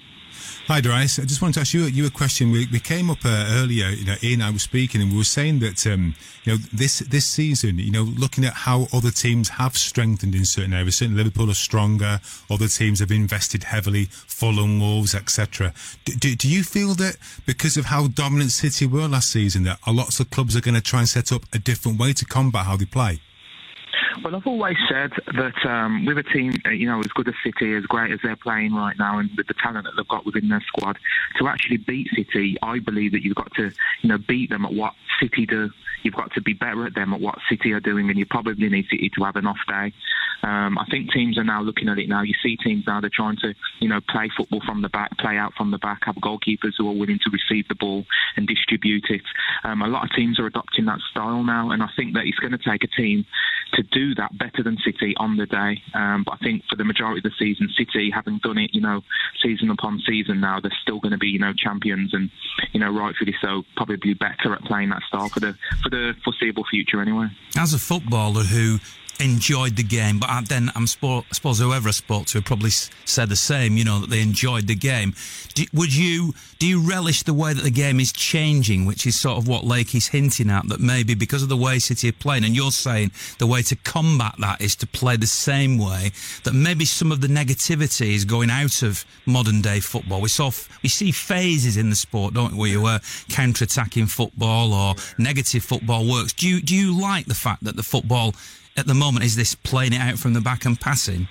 [0.67, 1.19] Hi, Darius.
[1.19, 2.49] I just wanted to ask you, you a question.
[2.49, 5.23] We, we came up uh, earlier, you know, Ian I was speaking, and we were
[5.23, 9.49] saying that, um, you know, this this season, you know, looking at how other teams
[9.49, 14.79] have strengthened in certain areas, certainly Liverpool are stronger, other teams have invested heavily, Fulham,
[14.79, 15.71] Wolves, etc.
[16.03, 19.77] Do, do, do you feel that because of how dominant City were last season, that
[19.85, 22.65] lots of clubs are going to try and set up a different way to combat
[22.65, 23.19] how they play?
[24.23, 27.33] Well, I've always said that um, with a team, uh, you know, as good as
[27.43, 30.25] City, as great as they're playing right now, and with the talent that they've got
[30.25, 30.97] within their squad,
[31.39, 34.73] to actually beat City, I believe that you've got to, you know, beat them at
[34.73, 35.69] what City do.
[36.03, 38.69] You've got to be better at them at what City are doing, and you probably
[38.69, 39.93] need City to have an off day.
[40.43, 42.21] Um, I think teams are now looking at it now.
[42.21, 45.37] You see teams now they're trying to, you know, play football from the back, play
[45.37, 48.05] out from the back, have goalkeepers who are willing to receive the ball
[48.35, 49.23] and distribute it.
[49.63, 52.37] Um, a lot of teams are adopting that style now, and I think that it's
[52.37, 53.25] going to take a team
[53.75, 55.81] to do that better than City on the day.
[55.93, 58.81] Um, but I think for the majority of the season, City having done it, you
[58.81, 59.01] know,
[59.41, 62.29] season upon season now, they're still going to be, you know, champions and,
[62.73, 66.65] you know, rightfully so, probably better at playing that style for the for the foreseeable
[66.69, 67.27] future anyway.
[67.57, 68.79] As a footballer who
[69.19, 72.89] enjoyed the game, but then I'm spo- I suppose whoever I spoke to probably s-
[73.05, 73.77] said the same.
[73.77, 75.13] You know that they enjoyed the game.
[75.53, 79.19] Do, would you do you relish the way that the game is changing, which is
[79.19, 82.13] sort of what Lake is hinting at that maybe because of the way City are
[82.13, 86.11] playing, and you're saying the way to combat that is to play the same way.
[86.43, 90.21] That maybe some of the negativity is going out of modern day football.
[90.21, 92.75] We saw f- we see phases in the sport, don't we?
[92.77, 92.99] Where
[93.29, 96.33] counter attacking football or negative football works.
[96.33, 98.33] Do you do you like the fact that the football
[98.75, 101.27] at the moment is this playing it out from the back and passing?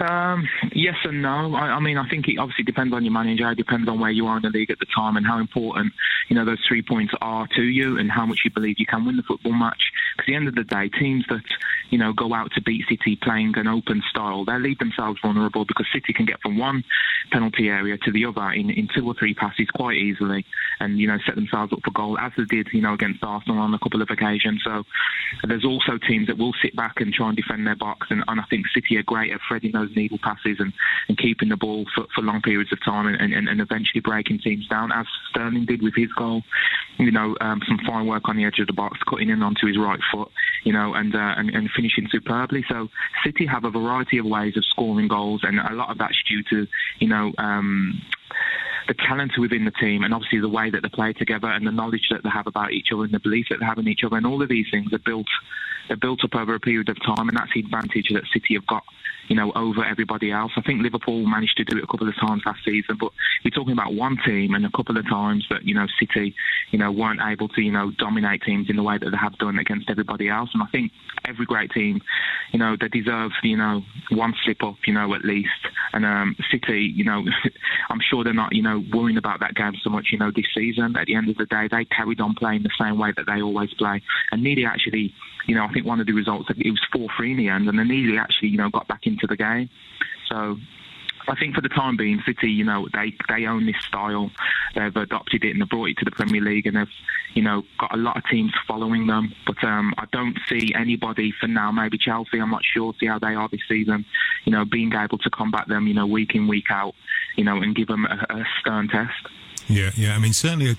[0.00, 1.54] Um, yes and no.
[1.54, 3.50] I, I mean, I think it obviously depends on your manager.
[3.50, 5.92] It depends on where you are in the league at the time and how important
[6.28, 9.04] you know those three points are to you and how much you believe you can
[9.04, 9.90] win the football match.
[10.16, 11.42] Because at the end of the day, teams that
[11.90, 15.64] you know go out to beat City playing an open style, they leave themselves vulnerable
[15.64, 16.84] because City can get from one
[17.30, 20.44] penalty area to the other in, in two or three passes quite easily,
[20.80, 23.58] and you know set themselves up for goal as they did you know against Arsenal
[23.58, 24.62] on a couple of occasions.
[24.64, 24.84] So
[25.46, 28.40] there's also teams that will sit back and try and defend their box, and, and
[28.40, 30.72] I think City are great at threading those needle passes and,
[31.08, 34.40] and keeping the ball for, for long periods of time and, and, and eventually breaking
[34.40, 36.42] teams down, as Sterling did with his goal.
[36.98, 39.66] You know, um, some fine work on the edge of the box, cutting in onto
[39.66, 40.30] his right foot,
[40.64, 42.64] you know, and, uh, and, and finishing superbly.
[42.68, 42.88] So
[43.24, 46.42] City have a variety of ways of scoring goals, and a lot of that's due
[46.50, 46.66] to,
[46.98, 48.00] you know, um,
[48.88, 51.70] the talent within the team and obviously the way that they play together and the
[51.70, 54.00] knowledge that they have about each other and the belief that they have in each
[54.02, 55.26] other and all of these things are built
[55.88, 58.66] they're built up over a period of time and that's the advantage that City have
[58.66, 58.82] got
[59.28, 62.14] you know over everybody else I think Liverpool managed to do it a couple of
[62.16, 63.12] times last season but
[63.44, 66.34] we're talking about one team and a couple of times that you know City
[66.70, 69.36] you know weren't able to you know dominate teams in the way that they have
[69.38, 70.92] done against everybody else and I think
[71.26, 72.00] every great team
[72.52, 75.48] you know they deserve you know one slip up you know at least
[75.92, 77.24] and um, City you know
[77.90, 80.46] I'm sure they're not you know worrying about that game so much you know this
[80.54, 83.26] season at the end of the day they carried on playing the same way that
[83.26, 85.12] they always play and nearly actually
[85.46, 87.78] you know I think one of the results it was 4-3 in the end and
[87.78, 89.68] they nearly actually you know got back into the game
[90.28, 90.56] so
[91.28, 94.30] I think for the time being, City, you know, they they own this style.
[94.74, 96.90] They've adopted it and they've brought it to the Premier League, and they've,
[97.34, 99.34] you know, got a lot of teams following them.
[99.46, 101.70] But um, I don't see anybody for now.
[101.70, 102.38] Maybe Chelsea.
[102.38, 102.94] I'm not sure.
[102.98, 104.06] See how they are this season.
[104.44, 106.94] You know, being able to combat them, you know, week in week out,
[107.36, 109.28] you know, and give them a, a stern test.
[109.68, 110.14] Yeah, yeah.
[110.14, 110.76] I mean, certainly,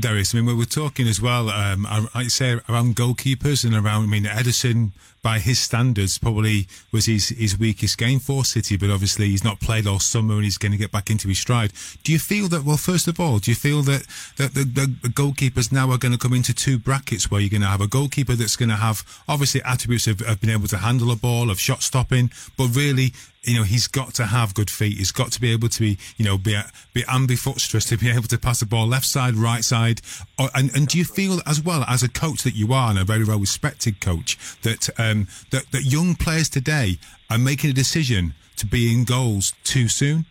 [0.00, 0.34] Darius.
[0.34, 1.48] I mean, we were talking as well.
[1.48, 4.04] Um, I'd say around goalkeepers and around.
[4.04, 4.90] I mean, Ederson,
[5.22, 8.76] by his standards, probably was his his weakest game for City.
[8.76, 11.38] But obviously, he's not played all summer, and he's going to get back into his
[11.38, 11.72] stride.
[12.02, 12.64] Do you feel that?
[12.64, 14.06] Well, first of all, do you feel that
[14.36, 17.62] that the, the, goalkeepers now are going to come into two brackets where you're going
[17.62, 20.78] to have a goalkeeper that's going to have obviously attributes of, of being able to
[20.78, 23.12] handle a ball, of shot stopping, but really
[23.44, 24.98] you know, he's got to have good feet.
[24.98, 26.56] He's got to be able to be, you know, be
[26.92, 30.00] be ambidextrous to be able to pass the ball left side, right side.
[30.38, 32.98] Or, and and do you feel as well as a coach that you are, and
[32.98, 36.98] a very well respected coach, that um that that young players today
[37.30, 40.26] are making a decision to be in goals too soon?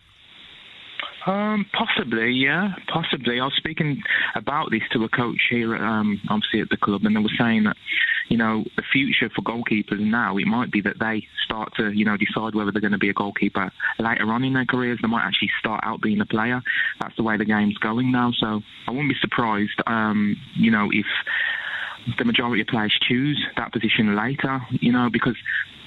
[1.26, 3.38] Um, possibly, yeah, possibly.
[3.38, 4.02] I was speaking
[4.34, 7.64] about this to a coach here, um, obviously at the club, and they were saying
[7.64, 7.76] that,
[8.28, 12.04] you know, the future for goalkeepers now it might be that they start to, you
[12.04, 14.98] know, decide whether they're going to be a goalkeeper later on in their careers.
[15.00, 16.60] They might actually start out being a player.
[17.00, 18.32] That's the way the game's going now.
[18.32, 21.06] So I wouldn't be surprised, um, you know, if
[22.18, 25.36] the majority of players choose that position later, you know, because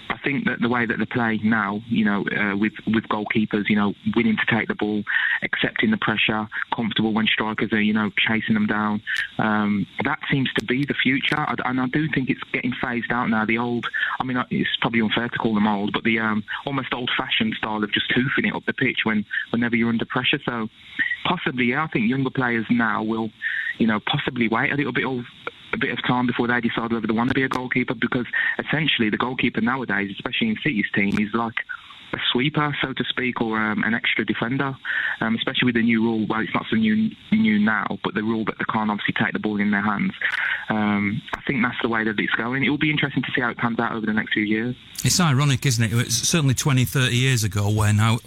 [0.09, 3.69] I think that the way that they play now, you know, uh, with with goalkeepers,
[3.69, 5.03] you know, willing to take the ball,
[5.41, 9.01] accepting the pressure, comfortable when strikers are, you know, chasing them down.
[9.37, 13.11] Um, that seems to be the future, I, and I do think it's getting phased
[13.11, 13.45] out now.
[13.45, 13.87] The old,
[14.19, 17.83] I mean, it's probably unfair to call them old, but the um, almost old-fashioned style
[17.83, 20.39] of just hoofing it up the pitch when whenever you're under pressure.
[20.45, 20.69] So
[21.25, 23.31] possibly, yeah, I think younger players now will,
[23.77, 25.25] you know, possibly wait a little bit of
[25.75, 28.25] a bit of time before they decide whether they want to be a goalkeeper because
[28.57, 31.55] essentially the goalkeeper nowadays, especially in City's team, is like
[32.15, 34.75] a sweeper, so to speak, or um, an extra defender.
[35.21, 38.23] Um, especially with the new rule, well, it's not so new new now, but the
[38.23, 40.13] rule that they can't obviously take the ball in their hands.
[40.69, 42.63] Um, I think that's the way that it's going.
[42.63, 44.75] It will be interesting to see how it pans out over the next few years.
[45.03, 45.93] It's ironic, isn't it?
[45.93, 48.17] It's certainly 20, 30 years ago when I,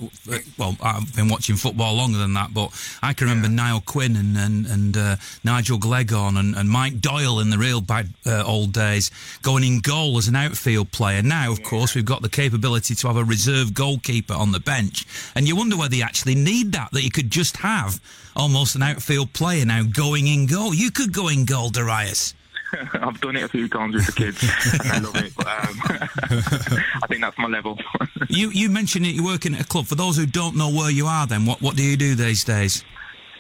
[0.57, 2.71] well, I've been watching football longer than that, but
[3.03, 3.55] I can remember yeah.
[3.55, 7.81] Niall Quinn and and, and uh, Nigel Gleghorn and, and, Mike Doyle in the real
[7.81, 9.11] bad uh, old days
[9.43, 11.23] going in goal as an outfield player.
[11.23, 11.65] Now, of yeah.
[11.67, 15.55] course, we've got the capability to have a reserve goalkeeper on the bench, and you
[15.55, 16.91] wonder whether you actually need that.
[16.91, 18.01] That you could just have
[18.35, 20.75] almost an outfield player now going in goal.
[20.75, 22.35] You could go in goal, Darius.
[22.93, 24.43] I've done it a few times with the kids,
[24.83, 25.33] and I love it.
[25.37, 25.81] But um,
[27.03, 27.79] I think that's my level.
[28.29, 29.87] you you mentioned that you're working at a club.
[29.87, 32.43] For those who don't know where you are, then what what do you do these
[32.45, 32.85] days?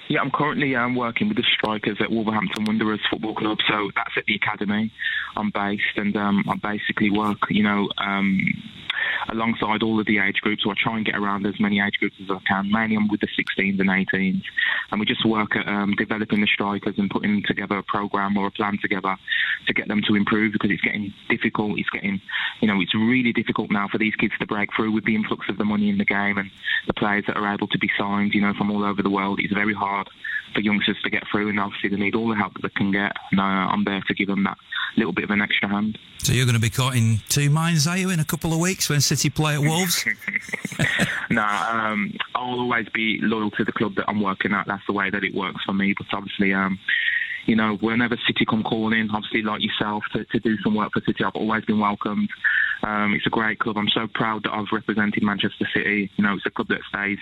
[0.08, 3.58] Yeah, I'm currently um, working with the strikers at Wolverhampton Wanderers Football Club.
[3.68, 4.90] So that's at the academy.
[5.36, 8.40] I'm based, and um, I basically work, you know, um,
[9.28, 10.64] alongside all of the age groups.
[10.64, 12.70] So I try and get around as many age groups as I can.
[12.70, 14.42] Mainly I'm with the 16s and 18s,
[14.90, 18.46] and we just work at um, developing the strikers and putting together a program or
[18.46, 19.16] a plan together
[19.66, 21.78] to get them to improve because it's getting difficult.
[21.78, 22.20] It's getting,
[22.60, 25.48] you know, it's really difficult now for these kids to break through with the influx
[25.48, 26.50] of the money in the game and
[26.86, 29.40] the players that are able to be signed, you know, from all over the world.
[29.42, 29.97] It's very hard
[30.54, 32.92] for youngsters to get through, and obviously they need all the help that they can
[32.92, 33.12] get.
[33.30, 34.56] And uh, I'm there to give them that
[34.96, 35.98] little bit of an extra hand.
[36.18, 38.58] So you're going to be caught in two minds, are you, in a couple of
[38.58, 40.04] weeks when City play at Wolves?
[41.30, 44.66] nah, um, I'll always be loyal to the club that I'm working at.
[44.66, 45.94] That's the way that it works for me.
[45.96, 46.78] But obviously, um,
[47.46, 51.02] you know, whenever City come calling, obviously like yourself, to, to do some work for
[51.06, 52.28] City, I've always been welcomed.
[52.88, 53.76] Um, it's a great club.
[53.76, 56.10] I'm so proud that I've represented Manchester City.
[56.16, 57.18] You know, it's a club that stays,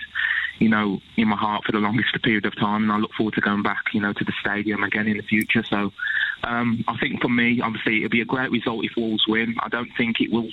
[0.59, 3.33] you know, in my heart for the longest period of time, and I look forward
[3.33, 5.63] to going back, you know, to the stadium again in the future.
[5.63, 5.91] So,
[6.45, 9.57] um, I think for me, obviously, it'll be a great result if Wolves win.
[9.61, 10.49] I don't think it will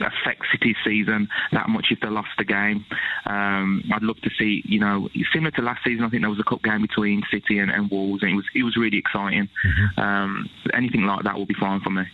[0.00, 2.84] affect City's season that much if they lost the game.
[3.26, 6.04] Um, I'd love to see, you know, similar to last season.
[6.04, 8.46] I think there was a cup game between City and, and Wolves, and it was
[8.54, 9.48] it was really exciting.
[9.64, 10.00] Mm-hmm.
[10.00, 12.04] Um, anything like that will be fine for me.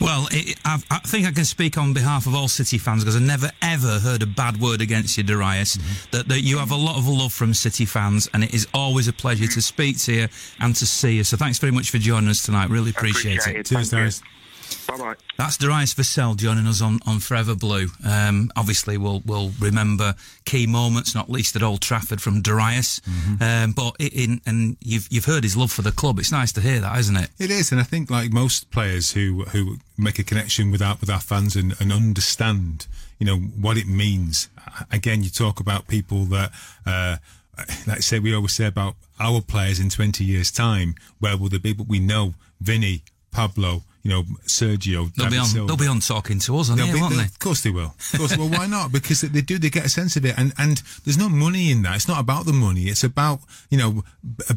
[0.00, 3.16] Well, it, I, I, think I can speak on behalf of all City fans because
[3.16, 5.76] I've never ever heard a bad word against you, Darius.
[5.76, 6.16] Mm-hmm.
[6.16, 9.08] That, that you have a lot of love from City fans, and it is always
[9.08, 10.28] a pleasure to speak to you
[10.60, 11.24] and to see you.
[11.24, 12.70] So thanks very much for joining us tonight.
[12.70, 13.60] Really appreciate, appreciate it.
[13.60, 13.74] it.
[13.74, 14.22] Cheers, Darius.
[14.86, 15.14] Bye bye.
[15.38, 17.88] That's Darius Vassell joining us on, on Forever Blue.
[18.04, 23.00] Um, obviously, we'll we'll remember key moments, not least at Old Trafford from Darius.
[23.00, 23.42] Mm-hmm.
[23.42, 26.18] Um, but in, and you've you've heard his love for the club.
[26.18, 27.30] It's nice to hear that, isn't it?
[27.38, 30.96] It is, and I think like most players who who make a connection with our
[31.00, 32.86] with our fans and, and understand,
[33.18, 34.48] you know, what it means.
[34.90, 36.50] Again, you talk about people that.
[36.86, 37.16] Uh,
[37.86, 41.50] like I say, we always say about our players in 20 years' time, where will
[41.50, 41.74] they be?
[41.74, 45.14] But we know Vinny, Pablo, you know, Sergio.
[45.14, 45.46] They'll be on.
[45.46, 45.66] Silva.
[45.68, 47.24] They'll be on talking to us, on here, be, won't they?
[47.24, 47.94] Of course they will.
[48.12, 48.36] Of course.
[48.36, 48.92] well, why not?
[48.92, 49.58] Because they do.
[49.58, 51.96] They get a sense of it, and and there's no money in that.
[51.96, 52.84] It's not about the money.
[52.84, 54.04] It's about you know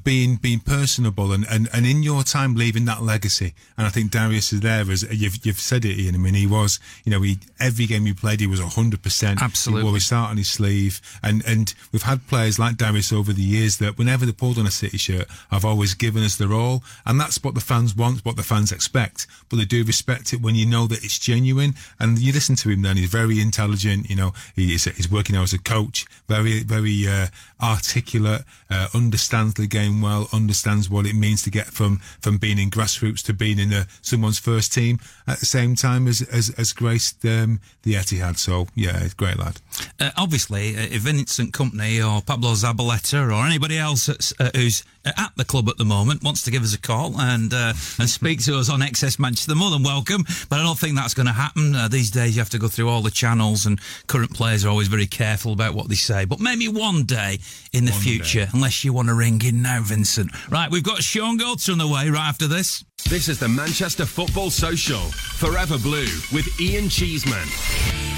[0.03, 3.53] being being personable and and, and in your time leaving that legacy.
[3.77, 6.15] And I think Darius is there as you've you've said it, Ian.
[6.15, 6.79] I mean, he was.
[7.03, 9.41] You know, he every game he played, he was hundred percent.
[9.41, 9.81] Absolutely.
[9.81, 13.31] He wore his heart on his sleeve, and and we've had players like Darius over
[13.31, 16.51] the years that whenever they pulled on a City shirt, have always given us their
[16.51, 19.27] all, and that's what the fans want, what the fans expect.
[19.49, 21.75] But they do respect it when you know that it's genuine.
[21.99, 25.43] And you listen to him then, he's very intelligent, you know, he's, he's working now
[25.43, 27.27] as a coach, very, very uh,
[27.61, 32.59] articulate, uh, understands the game well, understands what it means to get from, from being
[32.59, 36.49] in grassroots to being in a, someone's first team at the same time as, as,
[36.57, 38.37] as graced um, the Etihad.
[38.37, 39.61] So, yeah, great lad.
[39.99, 45.31] Uh, obviously, uh, if Vincent Kompany or Pablo Zabaleta or anybody else uh, who's at
[45.35, 48.41] the club at the moment wants to give us a call and uh, and speak
[48.43, 50.23] to us on XS Manchester, they're more than welcome.
[50.49, 51.75] But I don't think that's going to happen.
[51.75, 54.69] Uh, these days, you have to go through all the channels, and current players are
[54.69, 56.25] always very careful about what they say.
[56.25, 57.39] But maybe one day
[57.73, 58.51] in the One future, day.
[58.53, 60.29] unless you want to ring in now, Vincent.
[60.49, 62.83] Right, we've got Shaun Goater on the way right after this.
[63.09, 65.01] This is the Manchester Football Social.
[65.39, 68.14] Forever Blue with Ian Cheeseman.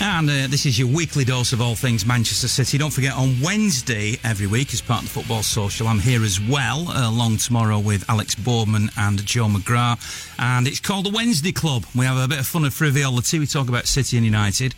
[0.00, 2.78] And uh, this is your weekly dose of all things Manchester City.
[2.78, 6.40] Don't forget, on Wednesday every week, as part of the Football Social, I'm here as
[6.40, 10.34] well, uh, along tomorrow with Alex Boardman and Joe McGrath.
[10.38, 11.84] And it's called the Wednesday Club.
[11.94, 13.38] We have a bit of fun and frivolity.
[13.38, 14.74] We talk about City and United.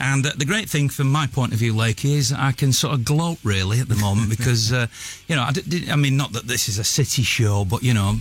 [0.00, 2.94] And uh, the great thing from my point of view, Lakey, is I can sort
[2.94, 4.86] of gloat really at the moment because, uh,
[5.26, 5.48] you know,
[5.90, 8.16] I mean, not that this is a City show, but, you know,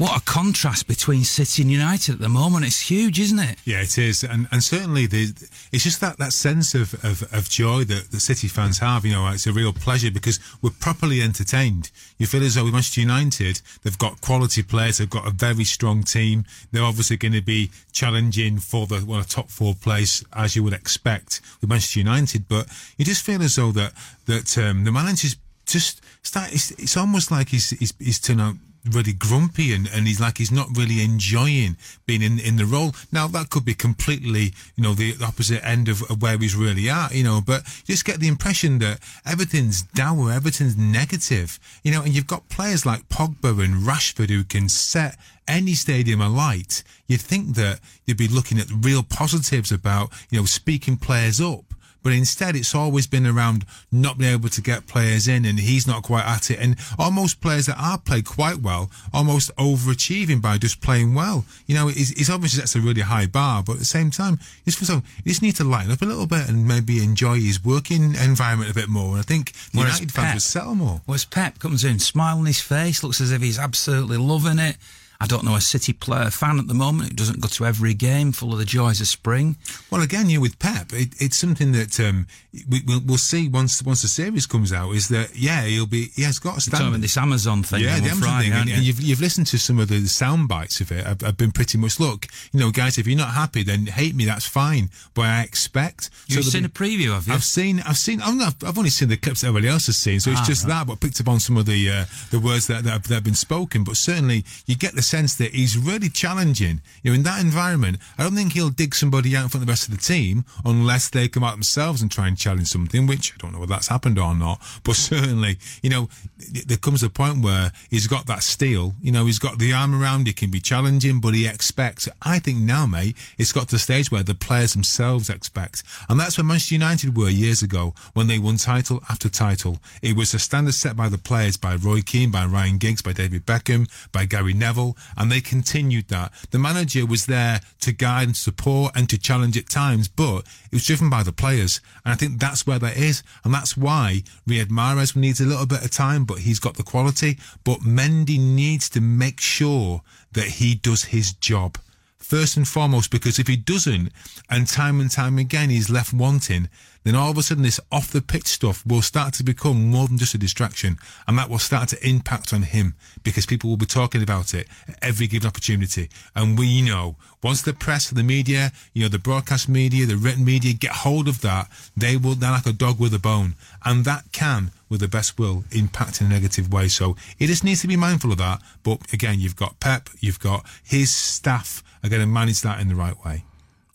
[0.00, 2.64] what a contrast between City and United at the moment.
[2.64, 3.58] It's huge, isn't it?
[3.66, 5.34] Yeah, it is, and and certainly the
[5.72, 9.04] it's just that, that sense of, of, of joy that the City fans have.
[9.04, 11.90] You know, it's a real pleasure because we're properly entertained.
[12.16, 15.64] You feel as though with Manchester United, they've got quality players, they've got a very
[15.64, 16.46] strong team.
[16.72, 20.64] They're obviously going to be challenging for the well, a top four place as you
[20.64, 22.48] would expect with Manchester United.
[22.48, 23.92] But you just feel as though that
[24.24, 25.36] that um, the manager's
[25.66, 26.54] just start.
[26.54, 30.38] It's, it's almost like he's he's, he's turned out really grumpy and, and he's like
[30.38, 31.76] he's not really enjoying
[32.06, 32.94] being in, in the role.
[33.12, 36.88] Now that could be completely, you know, the opposite end of, of where he's really
[36.88, 41.92] at, you know, but you just get the impression that everything's dour, everything's negative, you
[41.92, 45.16] know, and you've got players like Pogba and Rashford who can set
[45.46, 46.82] any stadium alight.
[47.06, 51.69] You'd think that you'd be looking at real positives about, you know, speaking players up.
[52.02, 55.86] But instead, it's always been around not being able to get players in, and he's
[55.86, 56.58] not quite at it.
[56.58, 61.44] And almost players that are played quite well, almost overachieving by just playing well.
[61.66, 64.38] You know, it's, it's obviously that's a really high bar, but at the same time,
[64.66, 67.40] it's for some, you just need to lighten up a little bit and maybe enjoy
[67.40, 69.10] his working environment a bit more.
[69.10, 71.00] And I think the Whereas United fans Pep- would settle more.
[71.06, 74.76] Whereas Pep comes in, smile on his face, looks as if he's absolutely loving it.
[75.20, 77.92] I don't know a City player fan at the moment who doesn't go to every
[77.94, 79.56] game, full of the joys of spring.
[79.90, 82.26] Well, again, you with Pep, it, it's something that um,
[82.68, 84.92] we, we'll, we'll see once once the series comes out.
[84.94, 87.02] Is that yeah, he'll be he has got a standard.
[87.02, 88.86] this Amazon thing Yeah, the Amazon Friday, thing, and, aren't and you?
[88.86, 91.06] you've you've listened to some of the sound bites of it.
[91.06, 92.96] I've, I've been pretty much look, you know, guys.
[92.96, 94.24] If you're not happy, then hate me.
[94.24, 94.88] That's fine.
[95.14, 96.08] But I expect.
[96.28, 97.34] You've there'll seen be- a preview, have you?
[97.34, 99.96] I've seen, I've seen, I've, not, I've only seen the clips that everybody else has
[99.98, 100.86] seen, so it's Ah, just that.
[100.86, 103.24] But picked up on some of the uh, the words that, that have, that have
[103.24, 103.84] been spoken.
[103.84, 106.80] But certainly, you get the sense that he's really challenging.
[107.02, 109.66] You know, in that environment, I don't think he'll dig somebody out in front of
[109.66, 113.06] the rest of the team unless they come out themselves and try and challenge something.
[113.06, 114.60] Which I don't know whether that's happened or not.
[114.84, 116.08] But certainly, you know,
[116.38, 118.94] there comes a point where he's got that steel.
[119.02, 120.26] You know, he's got the arm around.
[120.26, 122.08] He can be challenging, but he expects.
[122.22, 126.18] I think now, mate, it's got to the stage where the players themselves expect, and
[126.20, 129.78] that's where Manchester United were years ago when they won title after title.
[130.02, 133.12] It was a standard set by the players, by Roy Keane, by Ryan Giggs, by
[133.12, 136.32] David Beckham, by Gary Neville, and they continued that.
[136.50, 140.74] The manager was there to guide and support and to challenge at times, but it
[140.74, 144.22] was driven by the players, and I think that's where that is, and that's why
[144.48, 147.38] Riyad Mahrez needs a little bit of time, but he's got the quality.
[147.64, 151.78] But Mendy needs to make sure that he does his job
[152.20, 154.12] first and foremost, because if he doesn't,
[154.48, 156.68] and time and time again he's left wanting,
[157.02, 160.06] then all of a sudden this off the pitch stuff will start to become more
[160.06, 163.76] than just a distraction, and that will start to impact on him because people will
[163.76, 166.08] be talking about it at every given opportunity.
[166.36, 170.44] And we know once the press, the media, you know, the broadcast media, the written
[170.44, 173.54] media get hold of that, they will they're like a dog with a bone,
[173.84, 176.88] and that can with the best will impact in a negative way.
[176.88, 178.60] So he just needs to be mindful of that.
[178.82, 182.88] But again, you've got Pep, you've got his staff are going to manage that in
[182.88, 183.44] the right way.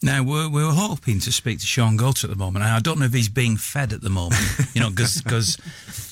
[0.06, 2.64] Now, we're, we were hoping to speak to Shaun Goater at the moment.
[2.64, 4.40] I don't know if he's being fed at the moment,
[4.76, 5.58] you know, because,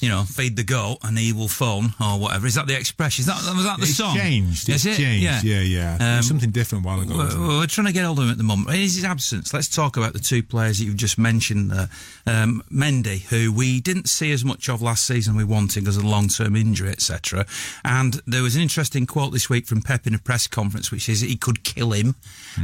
[0.02, 2.48] you know, feed the goat and he will phone or whatever.
[2.48, 3.22] Is that the expression?
[3.22, 4.16] Is that, was that the it's song?
[4.18, 4.68] changed.
[4.68, 5.02] Is It's it?
[5.04, 5.44] changed.
[5.44, 5.94] Yeah, yeah.
[5.94, 7.16] Was Um, something different a while ago.
[7.16, 8.70] We're, we're trying to get hold of him at the moment.
[8.70, 11.90] In his absence, let's talk about the two players that you've just mentioned there.
[12.26, 16.04] Um, Mendy, who we didn't see as much of last season we wanted because of
[16.04, 17.46] long term injury, etc.
[17.86, 21.08] And there was an interesting quote this week from Pep in a press conference, which
[21.10, 22.16] is he could kill him.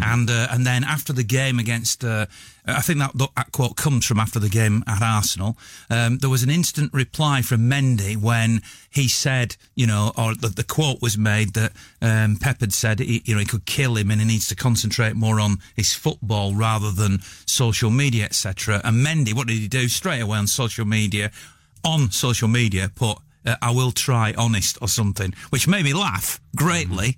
[0.02, 2.26] And uh, and then after the game against, uh,
[2.66, 5.58] I think that, that quote comes from after the game at Arsenal.
[5.90, 10.48] Um, there was an instant reply from Mendy when he said, you know, or the,
[10.48, 13.98] the quote was made that um, Pep had said, he, you know, he could kill
[13.98, 18.80] him and he needs to concentrate more on his football rather than social media, etc.
[18.86, 21.32] And Mendy, what did he do straight away on social media?
[21.84, 23.18] On social media, put.
[23.50, 27.18] Uh, I will try honest or something, which made me laugh greatly.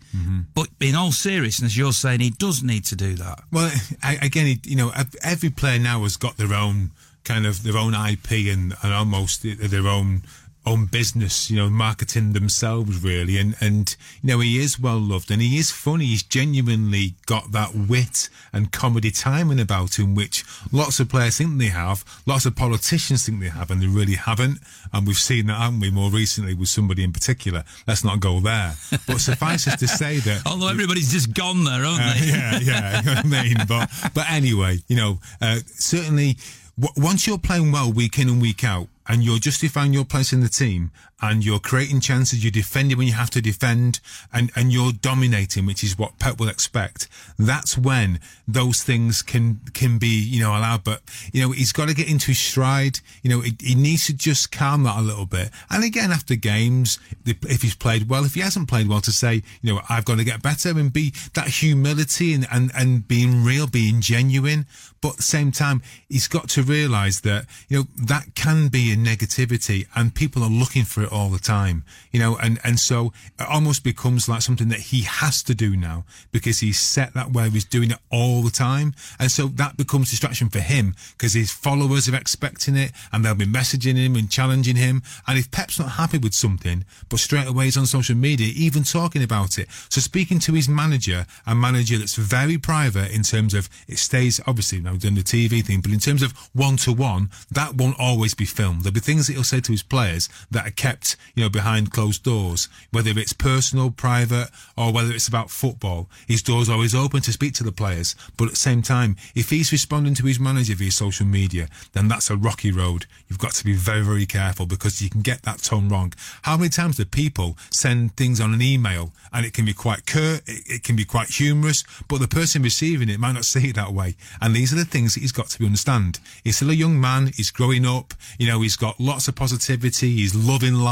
[0.54, 3.44] But in all seriousness, you're saying he does need to do that.
[3.52, 3.72] Well,
[4.02, 4.92] I, again, you know,
[5.24, 6.92] every player now has got their own
[7.24, 10.24] kind of their own IP and, and almost their own
[10.66, 13.38] own business, you know, marketing themselves really.
[13.38, 16.06] And, and, you know, he is well loved and he is funny.
[16.06, 21.58] He's genuinely got that wit and comedy timing about him, which lots of players think
[21.58, 24.60] they have, lots of politicians think they have, and they really haven't.
[24.94, 27.64] And we've seen that, haven't we, more recently with somebody in particular.
[27.88, 28.76] Let's not go there.
[29.08, 30.44] But suffice it to say that.
[30.46, 32.26] Although everybody's just gone there, haven't Uh, they?
[32.28, 33.58] yeah, yeah, you know what I mean.
[33.68, 36.38] But but anyway, you know, uh, certainly
[36.80, 40.34] w- once you're playing well week in and week out, and you're justifying your place
[40.34, 40.92] in the team,
[41.22, 44.00] and you're creating chances, you're defending when you have to defend,
[44.34, 47.08] and and you're dominating, which is what Pep will expect.
[47.38, 50.84] That's when those things can can be you know allowed.
[50.84, 51.02] But
[51.32, 53.00] you know he's got to get into his stride.
[53.22, 55.52] You know he, he needs to just calm that a little bit.
[55.70, 59.44] And again, after games, if he's played well, if he hasn't played well, to say
[59.62, 63.44] you know I've got to get better and be that humility and and, and being
[63.44, 64.66] real, being genuine.
[65.02, 68.92] But at the same time, he's got to realise that you know that can be
[68.92, 71.84] a negativity, and people are looking for it all the time.
[72.12, 75.76] You know, and and so it almost becomes like something that he has to do
[75.76, 77.50] now because he's set that way.
[77.50, 81.52] He's doing it all the time, and so that becomes distraction for him because his
[81.52, 85.02] followers are expecting it, and they'll be messaging him and challenging him.
[85.28, 88.84] And if Pep's not happy with something, but straight away he's on social media, even
[88.84, 89.68] talking about it.
[89.90, 94.40] So speaking to his manager, a manager that's very private in terms of it stays
[94.48, 98.00] obviously now done the TV thing, but in terms of one to one, that won't
[98.00, 98.82] always be filmed.
[98.82, 101.01] There'll be things that he'll say to his players that are kept,
[101.36, 106.10] you know, behind closed doors, whether it's personal, private, or whether it's about football.
[106.28, 109.50] His door's always open to speak to the players, but at the same time, if
[109.50, 113.06] he's responding to his manager via social media, then that's a rocky road.
[113.28, 116.14] You've got to be very, very careful because you can get that tone wrong.
[116.44, 120.06] How many times do people send things on an email and it can be quite
[120.06, 123.70] curt, it, it can be quite humorous, but the person receiving it might not see
[123.70, 124.16] it that way.
[124.42, 126.20] And these are the things that he's got to understand.
[126.44, 130.12] He's still a young man, he's growing up, you know, he's got lots of positivity,
[130.18, 130.91] he's loving life,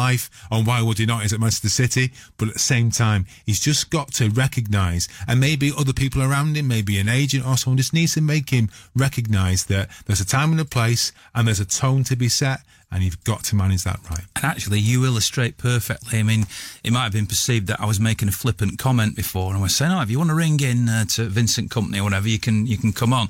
[0.52, 1.22] and why would he not?
[1.22, 5.40] He's at Manchester City, but at the same time, he's just got to recognise, and
[5.40, 8.70] maybe other people around him, maybe an agent or someone just needs to make him
[8.96, 12.62] recognise that there's a time and a place, and there's a tone to be set,
[12.92, 14.26] and you've got to manage that right.
[14.36, 16.20] And actually, you illustrate perfectly.
[16.20, 16.46] I mean,
[16.84, 19.62] it might have been perceived that I was making a flippant comment before, and I
[19.62, 22.28] was saying, "Oh, if you want to ring in uh, to Vincent Kompany or whatever,
[22.28, 23.30] you can you can come on."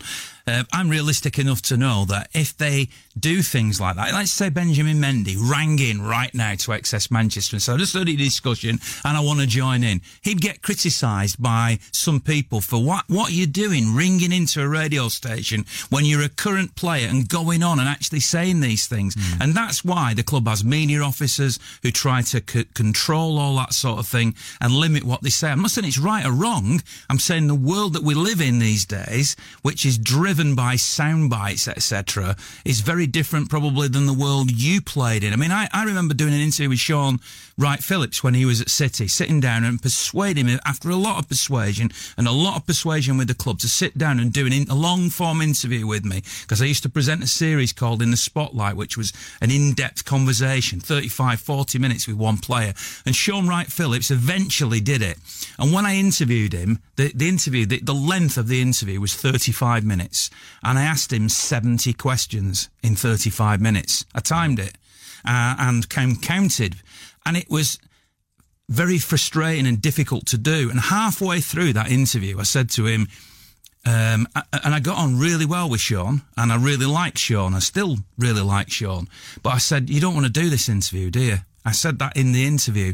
[0.50, 2.90] Uh, I'm realistic enough to know that if they
[3.20, 7.56] do things like that, let's say Benjamin Mendy rang in right now to XS Manchester
[7.56, 10.64] and said, I just heard a discussion and I want to join in, he'd get
[10.64, 16.04] criticised by some people for what, what you're doing, ringing into a radio station when
[16.06, 19.16] you're a current player and going on and actually saying these things.
[19.40, 23.74] And that's why the club has media officers who try to c- control all that
[23.74, 25.52] sort of thing and limit what they say.
[25.52, 26.82] I'm not saying it's right or wrong.
[27.08, 31.30] I'm saying the world that we live in these days, which is driven by sound
[31.30, 35.34] bites, etc., is very different probably than the world you played in.
[35.34, 37.20] I mean, I, I remember doing an interview with Sean
[37.58, 41.20] Wright Phillips when he was at City, sitting down and persuading him after a lot
[41.20, 44.46] of persuasion and a lot of persuasion with the club to sit down and do
[44.46, 47.74] an in, a long form interview with me because I used to present a series
[47.74, 49.12] called In the Spotlight, which was
[49.42, 52.74] an in-depth conversation, 35, 40 minutes with one player.
[53.06, 55.18] And Shaun Wright-Phillips eventually did it.
[55.58, 59.16] And when I interviewed him, the, the interview, the, the length of the interview was
[59.16, 60.19] 35 minutes.
[60.64, 64.06] And I asked him 70 questions in 35 minutes.
[64.14, 64.76] I timed it
[65.26, 66.76] uh, and came counted.
[67.26, 67.80] And it was
[68.68, 70.70] very frustrating and difficult to do.
[70.70, 73.08] And halfway through that interview, I said to him,
[73.86, 77.54] um, and I got on really well with Shaun, and I really like Shaun.
[77.54, 79.08] I still really like Shaun.
[79.42, 81.38] But I said, You don't want to do this interview, do you?
[81.66, 82.94] I said that in the interview.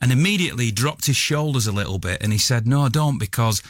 [0.00, 3.62] And immediately dropped his shoulders a little bit and he said, No, I don't, because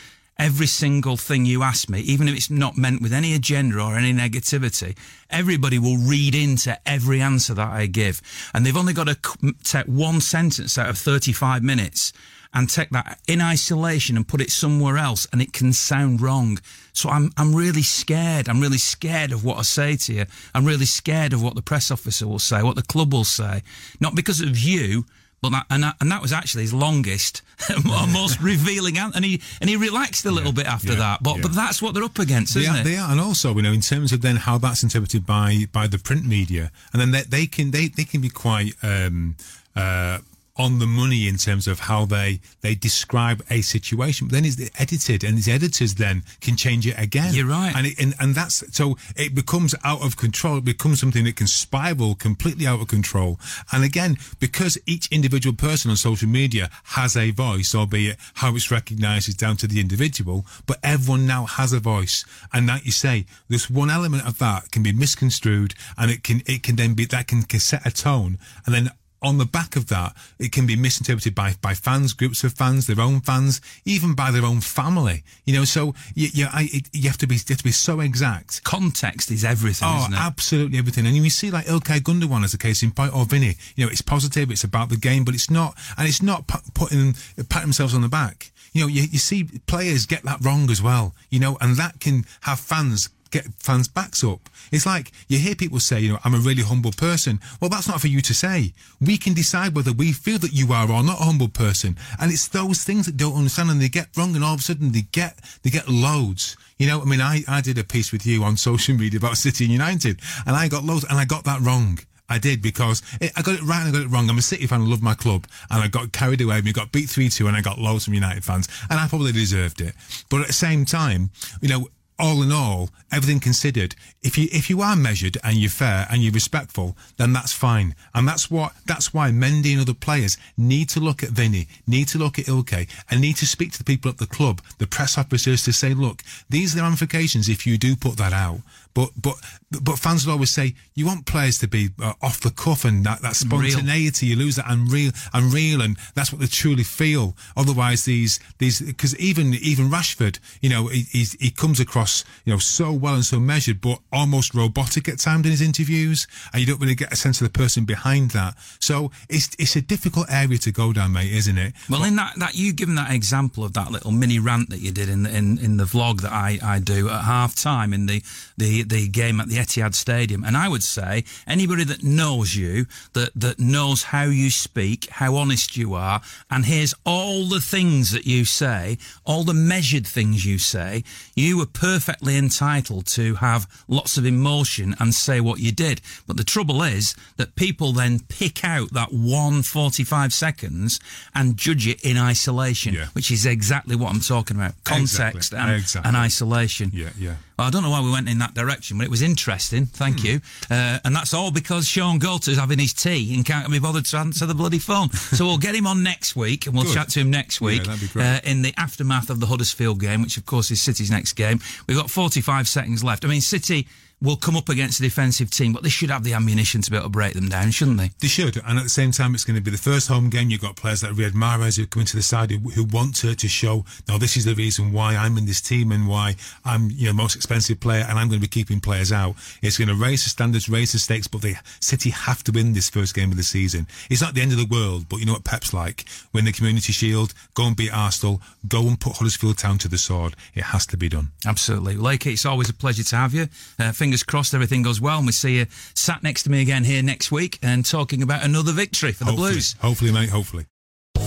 [0.42, 3.96] every single thing you ask me, even if it's not meant with any agenda or
[3.96, 4.96] any negativity,
[5.30, 8.20] everybody will read into every answer that I give.
[8.52, 12.12] And they've only got to take one sentence out of 35 minutes
[12.52, 16.58] and take that in isolation and put it somewhere else and it can sound wrong.
[16.92, 18.48] So I'm, I'm really scared.
[18.48, 20.26] I'm really scared of what I say to you.
[20.54, 23.62] I'm really scared of what the press officer will say, what the club will say.
[24.00, 25.06] Not because of you,
[25.42, 27.42] but that, and that, and that was actually his longest,
[27.84, 31.22] most revealing, and he and he relaxed a little bit after yeah, that.
[31.22, 31.42] But yeah.
[31.42, 32.84] but that's what they're up against, They isn't are, it?
[32.84, 35.88] they are, and also you know in terms of then how that's interpreted by by
[35.88, 39.34] the print media, and then they, they can they, they can be quite um,
[39.74, 40.18] uh,
[40.62, 44.28] on the money in terms of how they they describe a situation.
[44.28, 47.34] But then it's edited, and the editors then can change it again.
[47.34, 47.72] You're right.
[47.74, 50.58] and it, and and that's so it becomes out of control.
[50.58, 53.40] It becomes something that can spiral completely out of control.
[53.72, 58.70] And again, because each individual person on social media has a voice, albeit how it's
[58.70, 62.24] recognised is down to the individual, but everyone now has a voice.
[62.52, 66.42] And like you say, this one element of that can be misconstrued, and it can
[66.46, 68.90] it can then be that can, can set a tone, and then
[69.22, 72.86] on the back of that, it can be misinterpreted by, by fans, groups of fans,
[72.86, 75.22] their own fans, even by their own family.
[75.44, 77.72] You know, so you, you, I, it, you have to be, you have to be
[77.72, 78.64] so exact.
[78.64, 80.18] Context is everything, Oh, isn't it?
[80.18, 81.06] absolutely everything.
[81.06, 83.56] And you see like Ilkay Gundogan as a case in point, or Vinny.
[83.76, 86.70] You know, it's positive, it's about the game, but it's not, and it's not pu-
[86.74, 87.14] putting,
[87.48, 88.50] patting themselves on the back.
[88.72, 92.00] You know, you, you see players get that wrong as well, you know, and that
[92.00, 94.48] can have fans get fans' backs up.
[94.70, 97.40] It's like you hear people say, you know, I'm a really humble person.
[97.60, 98.72] Well, that's not for you to say.
[99.00, 101.96] We can decide whether we feel that you are or not a humble person.
[102.20, 104.62] And it's those things that don't understand and they get wrong and all of a
[104.62, 106.56] sudden they get, they get loads.
[106.78, 109.36] You know, I mean, I, I did a piece with you on social media about
[109.36, 111.98] City and United and I got loads and I got that wrong.
[112.28, 114.30] I did because it, I got it right and I got it wrong.
[114.30, 114.80] I'm a City fan.
[114.80, 116.62] I love my club, and I got carried away.
[116.62, 119.32] We got beat three two, and I got loads from United fans, and I probably
[119.32, 119.94] deserved it.
[120.30, 121.30] But at the same time,
[121.60, 121.88] you know,
[122.22, 126.22] all in all, everything considered, if you if you are measured and you're fair and
[126.22, 127.96] you're respectful, then that's fine.
[128.14, 132.06] And that's what that's why Mendy and other players need to look at Vinny, need
[132.08, 134.86] to look at Ilkay, and need to speak to the people at the club, the
[134.86, 138.60] press officers, to say, look, these are the ramifications if you do put that out.
[138.94, 139.34] But but
[139.82, 143.04] but fans will always say you want players to be uh, off the cuff and
[143.04, 144.26] that, that spontaneity.
[144.26, 147.34] You lose that unreal, unreal, and that's what they truly feel.
[147.56, 152.11] Otherwise, these these because even even Rashford, you know, he, he's, he comes across
[152.44, 156.26] you know so well and so measured, but almost robotic at times in his interviews,
[156.52, 158.54] and you don't really get a sense of the person behind that.
[158.80, 161.72] So it's it's a difficult area to go down, mate, isn't it?
[161.88, 164.92] Well, in that, that you given that example of that little mini rant that you
[164.92, 168.06] did in the, in, in the vlog that I, I do at half time in
[168.06, 168.22] the,
[168.56, 172.86] the, the game at the Etihad Stadium, and I would say anybody that knows you,
[173.12, 178.10] that, that knows how you speak, how honest you are, and hears all the things
[178.10, 181.04] that you say, all the measured things you say,
[181.34, 186.00] you were perfectly entitled to have lots of emotion and say what you did.
[186.26, 191.00] But the trouble is that people then pick out that one 45 seconds
[191.34, 193.06] and judge it in isolation, Yeah.
[193.12, 194.72] which is exactly what I'm talking about.
[194.84, 195.58] Context Exactly.
[195.58, 196.08] and, Exactly.
[196.08, 196.90] and isolation.
[196.94, 197.34] Yeah, yeah.
[197.58, 199.86] I don't know why we went in that direction, but it was interesting.
[199.86, 200.26] Thank Hmm.
[200.26, 200.40] you.
[200.70, 204.16] Uh, and that's all because Shaun Goater's having his tea and can't be bothered to
[204.18, 205.10] answer the bloody phone.
[205.12, 206.94] so we'll get him on next week and we'll Good.
[206.94, 208.24] chat to him next week great.
[208.24, 211.60] uh, in the aftermath of the Huddersfield game, which of course is City's next game.
[211.86, 213.24] We've got 45 seconds left.
[213.24, 213.86] I mean, City
[214.22, 216.96] will come up against a defensive team, but they should have the ammunition to be
[216.96, 218.10] able to break them down, shouldn't they?
[218.20, 220.48] They should, and at the same time, it's going to be the first home game.
[220.48, 223.34] You've got players like Riyad Mahrez who come into the side who, who want to
[223.34, 223.84] to show.
[224.08, 227.12] Now, this is the reason why I'm in this team and why I'm, you know,
[227.12, 229.34] most expensive player, and I'm going to be keeping players out.
[229.60, 232.72] It's going to raise the standards, raise the stakes, but the City have to win
[232.72, 233.88] this first game of the season.
[234.08, 236.52] It's not the end of the world, but you know what Pep's like: win the
[236.52, 240.36] Community Shield, go and beat Arsenal, go and put Huddersfield Town to the sword.
[240.54, 241.32] It has to be done.
[241.44, 241.96] Absolutely.
[241.96, 243.48] Lakey, it's always a pleasure to have you.
[243.78, 246.84] Uh, fingers crossed everything goes well and we see you sat next to me again
[246.84, 249.74] here next week and talking about another victory for the hopefully, Blues.
[249.80, 250.28] hopefully, mate.
[250.28, 250.66] Hopefully.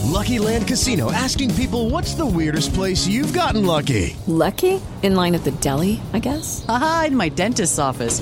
[0.03, 4.15] Lucky Land Casino asking people what's the weirdest place you've gotten lucky?
[4.27, 4.79] Lucky?
[5.01, 6.63] In line at the deli, I guess?
[6.69, 8.21] Aha, in my dentist's office.